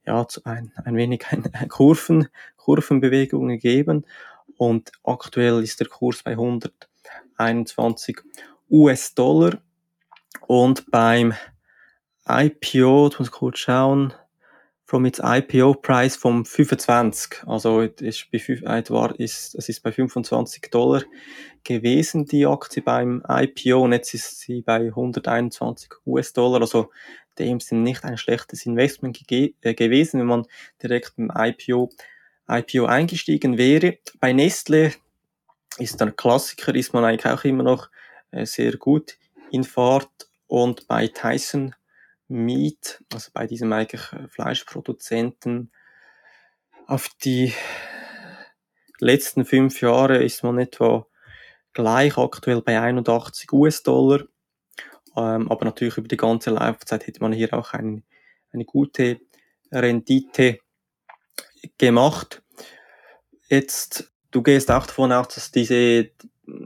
ja 0.05 0.25
ein, 0.43 0.73
ein 0.83 0.95
wenig 0.95 1.25
eine 1.29 1.67
Kurven, 1.67 2.27
Kurvenbewegung 2.57 3.47
gegeben 3.47 4.05
und 4.59 4.91
aktuell 5.05 5.63
ist 5.63 5.79
der 5.79 5.87
Kurs 5.87 6.21
bei 6.21 6.31
121 6.31 8.17
US-Dollar 8.69 9.61
und 10.47 10.91
beim 10.91 11.33
IPO, 12.27 13.07
ich 13.07 13.19
muss 13.19 13.31
kurz 13.31 13.59
schauen, 13.59 14.13
from 14.85 15.05
its 15.05 15.21
IPO 15.23 15.75
Price 15.75 16.17
vom 16.17 16.43
25. 16.43 17.47
Also 17.47 17.77
bei, 17.77 18.03
äh, 18.03 19.23
ist, 19.23 19.55
es 19.55 19.69
ist 19.69 19.81
bei 19.81 19.91
25 19.93 20.69
Dollar 20.69 21.03
gewesen, 21.63 22.25
die 22.25 22.45
Aktie 22.45 22.81
beim 22.81 23.23
IPO, 23.29 23.83
und 23.83 23.93
jetzt 23.93 24.13
ist 24.13 24.41
sie 24.41 24.61
bei 24.61 24.87
121 24.87 25.89
US-Dollar. 26.05 26.59
Also 26.59 26.89
dem 27.37 27.61
sind 27.61 27.83
nicht 27.83 28.03
ein 28.03 28.17
schlechtes 28.17 28.65
Investment 28.65 29.17
äh, 29.31 29.73
gewesen, 29.73 30.19
wenn 30.19 30.27
man 30.27 30.47
direkt 30.83 31.13
im 31.15 31.31
IPO 31.33 31.91
IPO 32.49 32.85
eingestiegen 32.85 33.57
wäre. 33.57 33.97
Bei 34.19 34.33
Nestle 34.33 34.93
ist 35.77 36.01
ein 36.01 36.15
Klassiker, 36.15 36.73
ist 36.75 36.93
man 36.93 37.05
eigentlich 37.05 37.31
auch 37.31 37.43
immer 37.43 37.63
noch 37.63 37.89
äh, 38.31 38.45
sehr 38.45 38.77
gut 38.77 39.17
in 39.51 39.63
Fahrt 39.63 40.29
und 40.47 40.87
bei 40.87 41.07
Tyson 41.07 41.75
Meat, 42.27 43.03
also 43.13 43.31
bei 43.33 43.47
diesem 43.47 43.71
eigentlich 43.73 44.01
äh, 44.13 44.27
Fleischproduzenten, 44.27 45.71
auf 46.87 47.09
die 47.23 47.53
letzten 48.99 49.45
fünf 49.45 49.81
Jahre 49.81 50.23
ist 50.23 50.43
man 50.43 50.57
etwa 50.57 51.05
gleich 51.73 52.17
aktuell 52.17 52.61
bei 52.61 52.79
81 52.79 53.51
US-Dollar. 53.53 54.21
Ähm, 55.15 55.51
aber 55.51 55.65
natürlich 55.65 55.97
über 55.97 56.07
die 56.07 56.17
ganze 56.17 56.51
Laufzeit 56.51 57.05
hätte 57.07 57.21
man 57.21 57.31
hier 57.31 57.53
auch 57.53 57.73
ein, 57.73 58.03
eine 58.51 58.65
gute 58.65 59.19
Rendite 59.71 60.59
gemacht. 61.77 62.41
Jetzt, 63.49 64.11
du 64.31 64.43
gehst 64.43 64.69
auch 64.71 64.85
davon 64.85 65.11
aus, 65.11 65.29
dass 65.29 65.51
diese, 65.51 66.11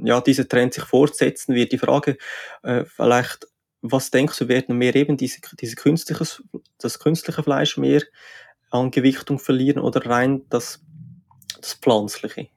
ja, 0.04 0.22
dieser 0.22 0.48
Trend 0.48 0.74
sich 0.74 0.84
fortsetzen 0.84 1.56
wird. 1.56 1.72
Die 1.72 1.78
Frage, 1.78 2.18
äh, 2.64 2.84
vielleicht, 2.86 3.48
was 3.82 4.12
denkst 4.12 4.38
du, 4.40 4.48
werden 4.48 4.78
mehr 4.78 4.96
eben 4.96 5.18
diese, 5.18 5.40
diese 5.60 5.76
künstliches, 5.76 6.44
das 6.78 7.00
künstliche 7.00 7.44
Fleisch 7.44 7.78
mehr 7.78 8.02
an 8.70 8.92
Gewichtung 8.92 9.40
verlieren 9.40 9.82
oder 9.82 10.06
rein 10.06 10.44
das, 10.50 10.82
das 11.62 11.74
pflanzliche? 11.76 12.48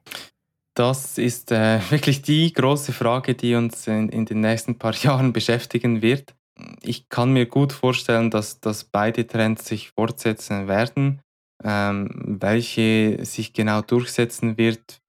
Das 0.73 1.17
ist 1.17 1.51
äh, 1.51 1.79
wirklich 1.89 2.21
die 2.21 2.53
große 2.53 2.93
Frage, 2.93 3.33
die 3.33 3.55
uns 3.55 3.87
in, 3.87 4.09
in, 4.09 4.25
den 4.25 4.41
nächsten 4.41 4.77
paar 4.77 4.93
Jahren 5.03 5.33
beschäftigen 5.33 6.01
wird. 6.01 6.35
Ich 6.81 7.09
kann 7.09 7.33
mir 7.33 7.45
gut 7.45 7.71
vorstellen, 7.71 8.31
dass, 8.31 8.59
dass 8.59 8.83
beide 8.83 9.27
Trends 9.27 9.65
sich 9.65 9.91
fortsetzen 9.91 10.67
werden. 10.67 11.21
Ähm, 11.63 12.37
welche 12.39 13.25
sich 13.25 13.53
genau 13.53 13.81
durchsetzen 13.81 14.57
wird, 14.57 15.01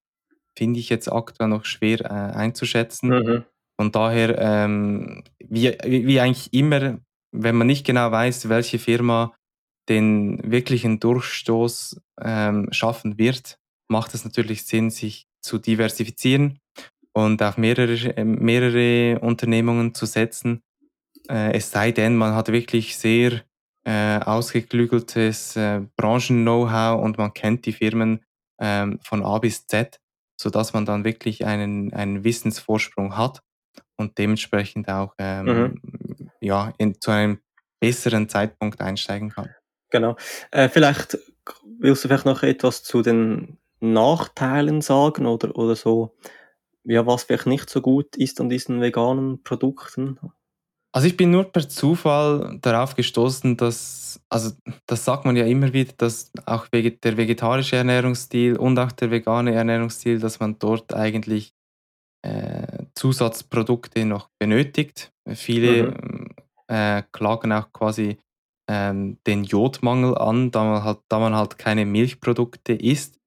finde 0.56 0.80
ich 0.80 0.88
jetzt 0.88 1.10
aktuell 1.12 1.48
noch 1.48 1.64
schwer 1.64 2.00
äh, 2.00 2.36
einzuschätzen. 2.36 3.10
Mhm. 3.10 3.44
Von 3.80 3.92
daher, 3.92 4.36
ähm, 4.38 5.22
wie, 5.38 5.76
wie 5.84 6.20
eigentlich 6.20 6.52
immer, 6.52 6.98
wenn 7.32 7.56
man 7.56 7.66
nicht 7.66 7.86
genau 7.86 8.10
weiß, 8.10 8.48
welche 8.48 8.78
Firma 8.78 9.34
den 9.88 10.40
wirklichen 10.50 11.00
Durchstoß 11.00 12.00
ähm, 12.20 12.68
schaffen 12.72 13.18
wird, 13.18 13.58
macht 13.88 14.14
es 14.14 14.24
natürlich 14.24 14.64
Sinn, 14.64 14.90
sich 14.90 15.26
zu 15.40 15.58
diversifizieren 15.58 16.58
und 17.12 17.42
auf 17.42 17.56
mehrere, 17.56 18.24
mehrere 18.24 19.20
Unternehmungen 19.20 19.94
zu 19.94 20.06
setzen. 20.06 20.62
Äh, 21.28 21.52
es 21.52 21.70
sei 21.70 21.92
denn, 21.92 22.16
man 22.16 22.34
hat 22.34 22.52
wirklich 22.52 22.96
sehr 22.96 23.42
äh, 23.88 24.20
ausgeklügeltes 24.22 25.56
äh, 25.56 25.80
Branchen-Know-how 25.96 27.02
und 27.02 27.16
man 27.16 27.32
kennt 27.32 27.64
die 27.64 27.72
Firmen 27.72 28.22
ähm, 28.60 29.00
von 29.02 29.24
A 29.24 29.38
bis 29.38 29.66
Z, 29.66 29.98
sodass 30.38 30.74
man 30.74 30.84
dann 30.84 31.04
wirklich 31.04 31.46
einen, 31.46 31.94
einen 31.94 32.22
Wissensvorsprung 32.22 33.16
hat 33.16 33.42
und 33.96 34.18
dementsprechend 34.18 34.90
auch 34.90 35.14
ähm, 35.16 35.46
mhm. 35.46 36.30
ja, 36.40 36.74
in, 36.76 37.00
zu 37.00 37.12
einem 37.12 37.38
besseren 37.80 38.28
Zeitpunkt 38.28 38.82
einsteigen 38.82 39.30
kann. 39.30 39.54
Genau. 39.88 40.16
Äh, 40.50 40.68
vielleicht 40.68 41.16
willst 41.78 42.04
du 42.04 42.08
vielleicht 42.08 42.26
noch 42.26 42.42
etwas 42.42 42.82
zu 42.82 43.00
den 43.00 43.56
Nachteilen 43.80 44.82
sagen 44.82 45.24
oder, 45.24 45.56
oder 45.56 45.76
so, 45.76 46.14
ja, 46.84 47.06
was 47.06 47.22
vielleicht 47.22 47.46
nicht 47.46 47.70
so 47.70 47.80
gut 47.80 48.16
ist 48.16 48.38
an 48.38 48.50
diesen 48.50 48.82
veganen 48.82 49.42
Produkten? 49.44 50.18
Also 50.92 51.06
ich 51.06 51.16
bin 51.16 51.30
nur 51.30 51.44
per 51.44 51.68
Zufall 51.68 52.58
darauf 52.62 52.94
gestoßen, 52.94 53.56
dass, 53.56 54.20
also 54.30 54.52
das 54.86 55.04
sagt 55.04 55.26
man 55.26 55.36
ja 55.36 55.44
immer 55.44 55.72
wieder, 55.72 55.92
dass 55.98 56.32
auch 56.46 56.66
der 56.68 57.16
vegetarische 57.16 57.76
Ernährungsstil 57.76 58.56
und 58.56 58.78
auch 58.78 58.92
der 58.92 59.10
vegane 59.10 59.54
Ernährungsstil, 59.54 60.18
dass 60.18 60.40
man 60.40 60.58
dort 60.58 60.94
eigentlich 60.94 61.52
äh, 62.22 62.84
Zusatzprodukte 62.94 64.04
noch 64.04 64.30
benötigt. 64.38 65.12
Viele 65.28 65.90
mhm. 65.90 66.28
äh, 66.68 67.02
klagen 67.12 67.52
auch 67.52 67.70
quasi 67.72 68.16
ähm, 68.68 69.18
den 69.26 69.44
Jodmangel 69.44 70.16
an, 70.16 70.50
da 70.50 70.64
man, 70.64 70.84
halt, 70.84 70.98
da 71.08 71.18
man 71.18 71.34
halt 71.34 71.58
keine 71.58 71.84
Milchprodukte 71.84 72.72
isst. 72.72 73.18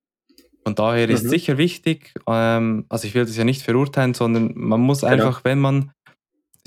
Von 0.63 0.75
daher 0.75 1.09
ist 1.09 1.23
mhm. 1.23 1.29
sicher 1.29 1.57
wichtig, 1.57 2.13
ähm, 2.27 2.85
also 2.89 3.07
ich 3.07 3.15
will 3.15 3.25
das 3.25 3.35
ja 3.35 3.43
nicht 3.43 3.63
verurteilen, 3.63 4.13
sondern 4.13 4.51
man 4.55 4.81
muss 4.81 5.01
genau. 5.01 5.13
einfach, 5.13 5.43
wenn 5.43 5.59
man 5.59 5.91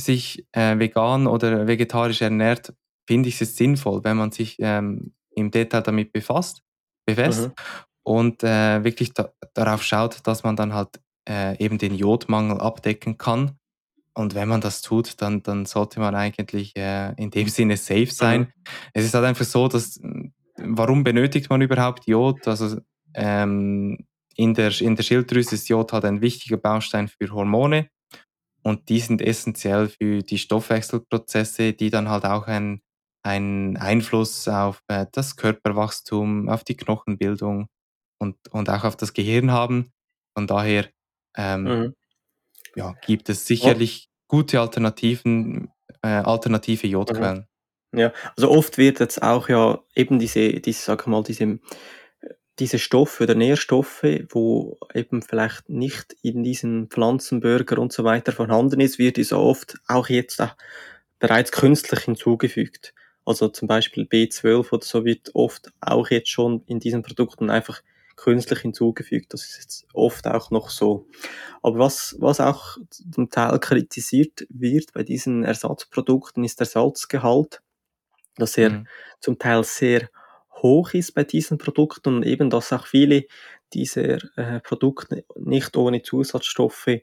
sich 0.01 0.47
äh, 0.53 0.79
vegan 0.79 1.27
oder 1.27 1.67
vegetarisch 1.67 2.23
ernährt, 2.23 2.75
finde 3.07 3.29
ich 3.29 3.41
es 3.41 3.57
sinnvoll, 3.57 4.03
wenn 4.05 4.17
man 4.17 4.33
sich 4.33 4.57
ähm, 4.59 5.15
im 5.31 5.51
Detail 5.51 5.83
damit 5.83 6.13
befasst, 6.13 6.63
befasst 7.07 7.49
mhm. 7.49 7.53
und 8.03 8.45
äh, 8.45 8.83
wirklich 8.83 9.13
da, 9.13 9.31
darauf 9.53 9.83
schaut, 9.83 10.27
dass 10.27 10.43
man 10.43 10.57
dann 10.57 10.75
halt 10.75 11.01
äh, 11.29 11.57
eben 11.63 11.79
den 11.79 11.95
Jodmangel 11.95 12.61
abdecken 12.61 13.19
kann. 13.19 13.59
Und 14.17 14.35
wenn 14.37 14.49
man 14.49 14.61
das 14.61 14.81
tut, 14.81 15.21
dann, 15.21 15.43
dann 15.43 15.67
sollte 15.67 15.99
man 15.99 16.15
eigentlich 16.15 16.77
äh, 16.77 17.13
in 17.17 17.31
dem 17.31 17.49
Sinne 17.49 17.77
safe 17.77 18.11
sein. 18.11 18.43
Mhm. 18.43 18.47
Es 18.93 19.05
ist 19.05 19.15
halt 19.15 19.25
einfach 19.25 19.45
so, 19.45 19.67
dass 19.67 20.01
warum 20.57 21.03
benötigt 21.03 21.51
man 21.51 21.63
überhaupt 21.63 22.07
Jod? 22.07 22.47
Also 22.47 22.79
ähm, 23.15 23.99
in, 24.37 24.55
der, 24.55 24.81
in 24.81 24.95
der 24.95 25.03
Schilddrüse 25.03 25.57
ist 25.57 25.69
Jod 25.69 25.93
halt 25.93 26.05
ein 26.05 26.21
wichtiger 26.21 26.57
Baustein 26.57 27.09
für 27.09 27.31
Hormone 27.33 27.89
und 28.65 28.89
die 28.89 28.99
sind 28.99 29.21
essentiell 29.21 29.89
für 29.89 30.23
die 30.23 30.39
Stoffwechselprozesse, 30.39 31.75
die 31.75 31.91
dann 31.91 32.09
halt 32.09 32.25
auch 32.25 32.47
einen, 32.47 32.81
einen 33.23 33.77
Einfluss 33.77 34.49
auf 34.49 34.83
äh, 34.89 35.07
das 35.13 35.37
Körperwachstum, 35.37 36.49
auf 36.49 36.65
die 36.65 36.77
Knochenbildung 36.77 37.69
und, 38.19 38.37
und 38.51 38.71
auch 38.71 38.85
auf 38.85 38.97
das 38.97 39.13
Gehirn 39.13 39.53
haben. 39.53 39.93
Von 40.37 40.47
daher 40.47 40.89
ähm, 41.37 41.63
mhm. 41.63 41.95
ja, 42.75 42.95
gibt 43.07 43.29
es 43.29 43.47
sicherlich 43.47 44.09
oh. 44.09 44.37
gute 44.37 44.61
Alternativen, 44.61 45.71
äh, 46.03 46.09
alternative 46.09 46.87
Jodquellen. 46.87 47.47
Mhm. 47.93 47.99
Ja, 47.99 48.13
also 48.35 48.51
oft 48.51 48.79
wird 48.79 48.99
jetzt 48.99 49.23
auch 49.23 49.49
ja 49.51 49.79
eben 49.95 50.19
diese, 50.19 50.61
diese, 50.61 50.83
sag 50.83 51.07
mal, 51.07 51.23
diese 51.23 51.61
diese 52.59 52.79
Stoffe 52.79 53.25
oder 53.25 53.35
Nährstoffe, 53.35 54.05
wo 54.31 54.79
eben 54.95 55.23
vielleicht 55.23 55.69
nicht 55.69 56.17
in 56.23 56.45
diesen 56.45 56.89
Pflanzenburger 56.89 57.79
und 57.79 57.93
so 57.93 58.05
weiter 58.05 58.33
vorhanden 58.33 58.81
ist, 58.81 58.99
wird 58.99 59.17
so 59.25 59.39
oft 59.39 59.77
auch 59.89 60.09
jetzt 60.09 60.41
auch 60.41 60.55
bereits 61.19 61.51
künstlich 61.53 62.01
hinzugefügt. 62.01 62.95
Also 63.25 63.49
zum 63.49 63.67
Beispiel 63.67 64.05
B12 64.05 64.73
oder 64.73 64.85
so 64.85 65.05
wird 65.05 65.35
oft 65.35 65.73
auch 65.81 66.11
jetzt 66.11 66.29
schon 66.29 66.63
in 66.67 66.79
diesen 66.79 67.03
Produkten 67.03 67.51
einfach 67.51 67.83
künstlich 68.17 68.61
hinzugefügt. 68.61 69.33
Das 69.33 69.45
ist 69.45 69.59
jetzt 69.59 69.87
oft 69.93 70.27
auch 70.27 70.51
noch 70.51 70.71
so. 70.71 71.09
Aber 71.63 71.79
was, 71.79 72.17
was 72.21 72.41
auch 72.41 72.77
zum 72.91 73.31
Teil 73.31 73.59
kritisiert 73.59 74.47
wird 74.51 74.93
bei 74.93 75.03
diesen 75.03 75.45
Ersatzprodukten 75.45 76.45
ist 76.45 76.61
der 76.61 76.67
Salzgehalt, 76.67 77.63
dass 78.37 78.57
er 78.57 78.71
mhm. 78.71 78.89
zum 79.21 79.39
Teil 79.39 79.65
sehr 79.65 80.09
hoch 80.63 80.95
ist 80.95 81.15
bei 81.15 81.25
diesen 81.25 81.59
Produkten 81.59 82.17
und 82.17 82.23
eben, 82.25 82.51
dass 82.51 82.73
auch 82.73 82.87
viele 82.87 83.25
dieser 83.73 84.19
äh, 84.37 84.61
Produkte 84.61 85.25
nicht 85.37 85.77
ohne 85.77 86.03
Zusatzstoffe 86.03 87.01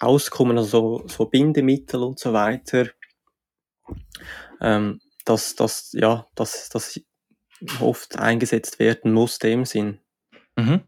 auskommen, 0.00 0.58
also 0.58 1.04
so 1.06 1.26
Bindemittel 1.26 2.02
und 2.02 2.18
so 2.18 2.32
weiter. 2.32 2.88
Ähm, 4.60 5.00
dass 5.24 5.54
das 5.54 5.92
ja, 5.92 6.26
dass 6.34 6.68
das 6.68 7.00
oft 7.80 8.18
eingesetzt 8.18 8.78
werden 8.78 9.12
muss, 9.12 9.38
dem 9.38 9.64
Sinn. 9.64 10.00
Mhm. 10.56 10.82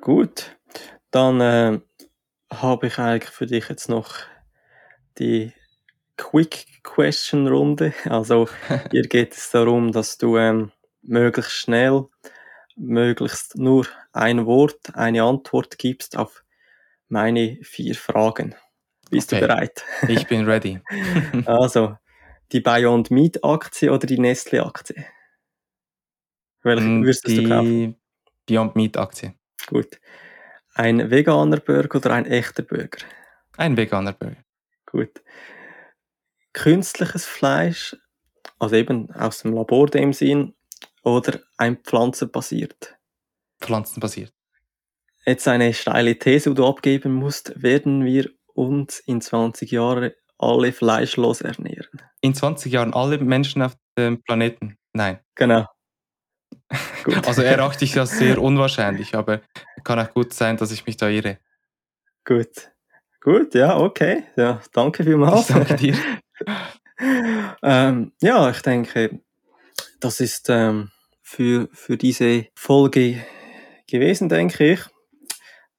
Gut, 0.00 0.56
dann 1.10 1.40
äh, 1.40 1.80
habe 2.50 2.86
ich 2.86 2.98
eigentlich 2.98 3.30
für 3.30 3.46
dich 3.46 3.68
jetzt 3.68 3.88
noch 3.88 4.16
die 5.18 5.52
Quick 6.16 6.82
Question 6.82 7.48
Runde. 7.48 7.92
Also 8.04 8.48
hier 8.90 9.02
geht 9.02 9.34
es 9.34 9.50
darum, 9.50 9.92
dass 9.92 10.18
du 10.18 10.36
ähm, 10.36 10.72
möglichst 11.06 11.52
schnell, 11.52 12.06
möglichst 12.76 13.56
nur 13.56 13.86
ein 14.12 14.46
Wort, 14.46 14.94
eine 14.94 15.22
Antwort 15.22 15.78
gibst 15.78 16.16
auf 16.16 16.44
meine 17.08 17.58
vier 17.62 17.94
Fragen. 17.94 18.54
Bist 19.10 19.32
okay. 19.32 19.40
du 19.40 19.46
bereit? 19.46 19.84
Ich 20.08 20.26
bin 20.26 20.48
ready. 20.48 20.80
also, 21.46 21.96
die 22.52 22.60
Beyond 22.60 23.10
Meat 23.10 23.44
Aktie 23.44 23.92
oder 23.92 24.06
die 24.06 24.18
Nestle 24.18 24.64
Aktie? 24.64 25.04
Welche 26.62 26.84
mm, 26.84 27.04
würdest 27.04 27.26
die 27.26 27.42
du 27.42 27.48
kaufen? 27.48 27.96
Beyond 28.46 28.76
Meat 28.76 28.96
Aktie. 28.96 29.34
Gut. 29.66 30.00
Ein 30.74 31.10
veganer 31.10 31.60
Burger 31.60 31.98
oder 31.98 32.12
ein 32.12 32.26
echter 32.26 32.62
Burger? 32.62 33.04
Ein 33.56 33.76
veganer 33.76 34.12
Burger. 34.12 34.42
Gut. 34.86 35.22
Künstliches 36.52 37.26
Fleisch, 37.26 37.96
also 38.58 38.76
eben 38.76 39.10
aus 39.12 39.42
dem 39.42 39.52
Labor 39.52 39.86
dem 39.88 40.12
Sinn, 40.12 40.54
oder 41.04 41.40
ein 41.56 41.76
pflanzenbasiert? 41.76 42.96
Pflanzenbasiert. 43.60 44.32
Jetzt 45.26 45.48
eine 45.48 45.72
steile 45.72 46.18
These, 46.18 46.50
die 46.50 46.56
du 46.56 46.66
abgeben 46.66 47.14
musst. 47.14 47.62
Werden 47.62 48.04
wir 48.04 48.30
uns 48.54 49.00
in 49.00 49.20
20 49.20 49.70
Jahren 49.70 50.12
alle 50.38 50.72
fleischlos 50.72 51.40
ernähren? 51.40 52.02
In 52.20 52.34
20 52.34 52.72
Jahren 52.72 52.92
alle 52.92 53.18
Menschen 53.18 53.62
auf 53.62 53.76
dem 53.96 54.22
Planeten? 54.22 54.76
Nein. 54.92 55.20
Genau. 55.34 55.66
also 57.26 57.42
erachte 57.42 57.84
ich 57.84 57.92
das 57.94 58.10
sehr 58.18 58.40
unwahrscheinlich, 58.40 59.14
aber 59.14 59.40
kann 59.82 59.98
auch 59.98 60.12
gut 60.12 60.32
sein, 60.32 60.56
dass 60.56 60.72
ich 60.72 60.86
mich 60.86 60.96
da 60.96 61.08
irre. 61.08 61.38
Gut. 62.24 62.70
Gut, 63.20 63.54
ja, 63.54 63.78
okay. 63.78 64.24
Ja, 64.36 64.60
danke 64.72 65.04
vielmals. 65.04 65.48
Ich 65.48 65.54
danke 65.54 65.76
dir. 65.76 65.96
ähm, 67.62 68.12
ja, 68.20 68.50
ich 68.50 68.60
denke, 68.60 69.20
das 70.00 70.20
ist 70.20 70.50
ähm, 70.50 70.90
für, 71.24 71.68
für 71.72 71.96
diese 71.96 72.46
Folge 72.54 73.24
gewesen, 73.88 74.28
denke 74.28 74.72
ich. 74.72 74.80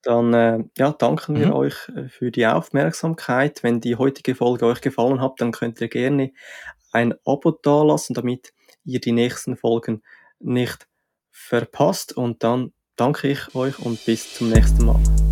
Dann 0.01 0.33
äh, 0.33 0.63
ja, 0.77 0.91
danken 0.91 1.39
wir 1.39 1.47
mhm. 1.47 1.53
euch 1.53 1.89
äh, 1.95 2.09
für 2.09 2.31
die 2.31 2.45
Aufmerksamkeit. 2.45 3.63
Wenn 3.63 3.79
die 3.79 3.95
heutige 3.95 4.35
Folge 4.35 4.65
euch 4.65 4.81
gefallen 4.81 5.21
hat, 5.21 5.39
dann 5.39 5.51
könnt 5.51 5.79
ihr 5.81 5.87
gerne 5.87 6.31
ein 6.91 7.13
Abo 7.25 7.51
dalassen, 7.51 8.13
damit 8.13 8.53
ihr 8.83 8.99
die 8.99 9.11
nächsten 9.11 9.55
Folgen 9.55 10.03
nicht 10.39 10.87
verpasst. 11.31 12.13
Und 12.13 12.43
dann 12.43 12.73
danke 12.95 13.29
ich 13.29 13.55
euch 13.55 13.79
und 13.79 14.03
bis 14.05 14.35
zum 14.35 14.49
nächsten 14.49 14.85
Mal. 14.85 15.24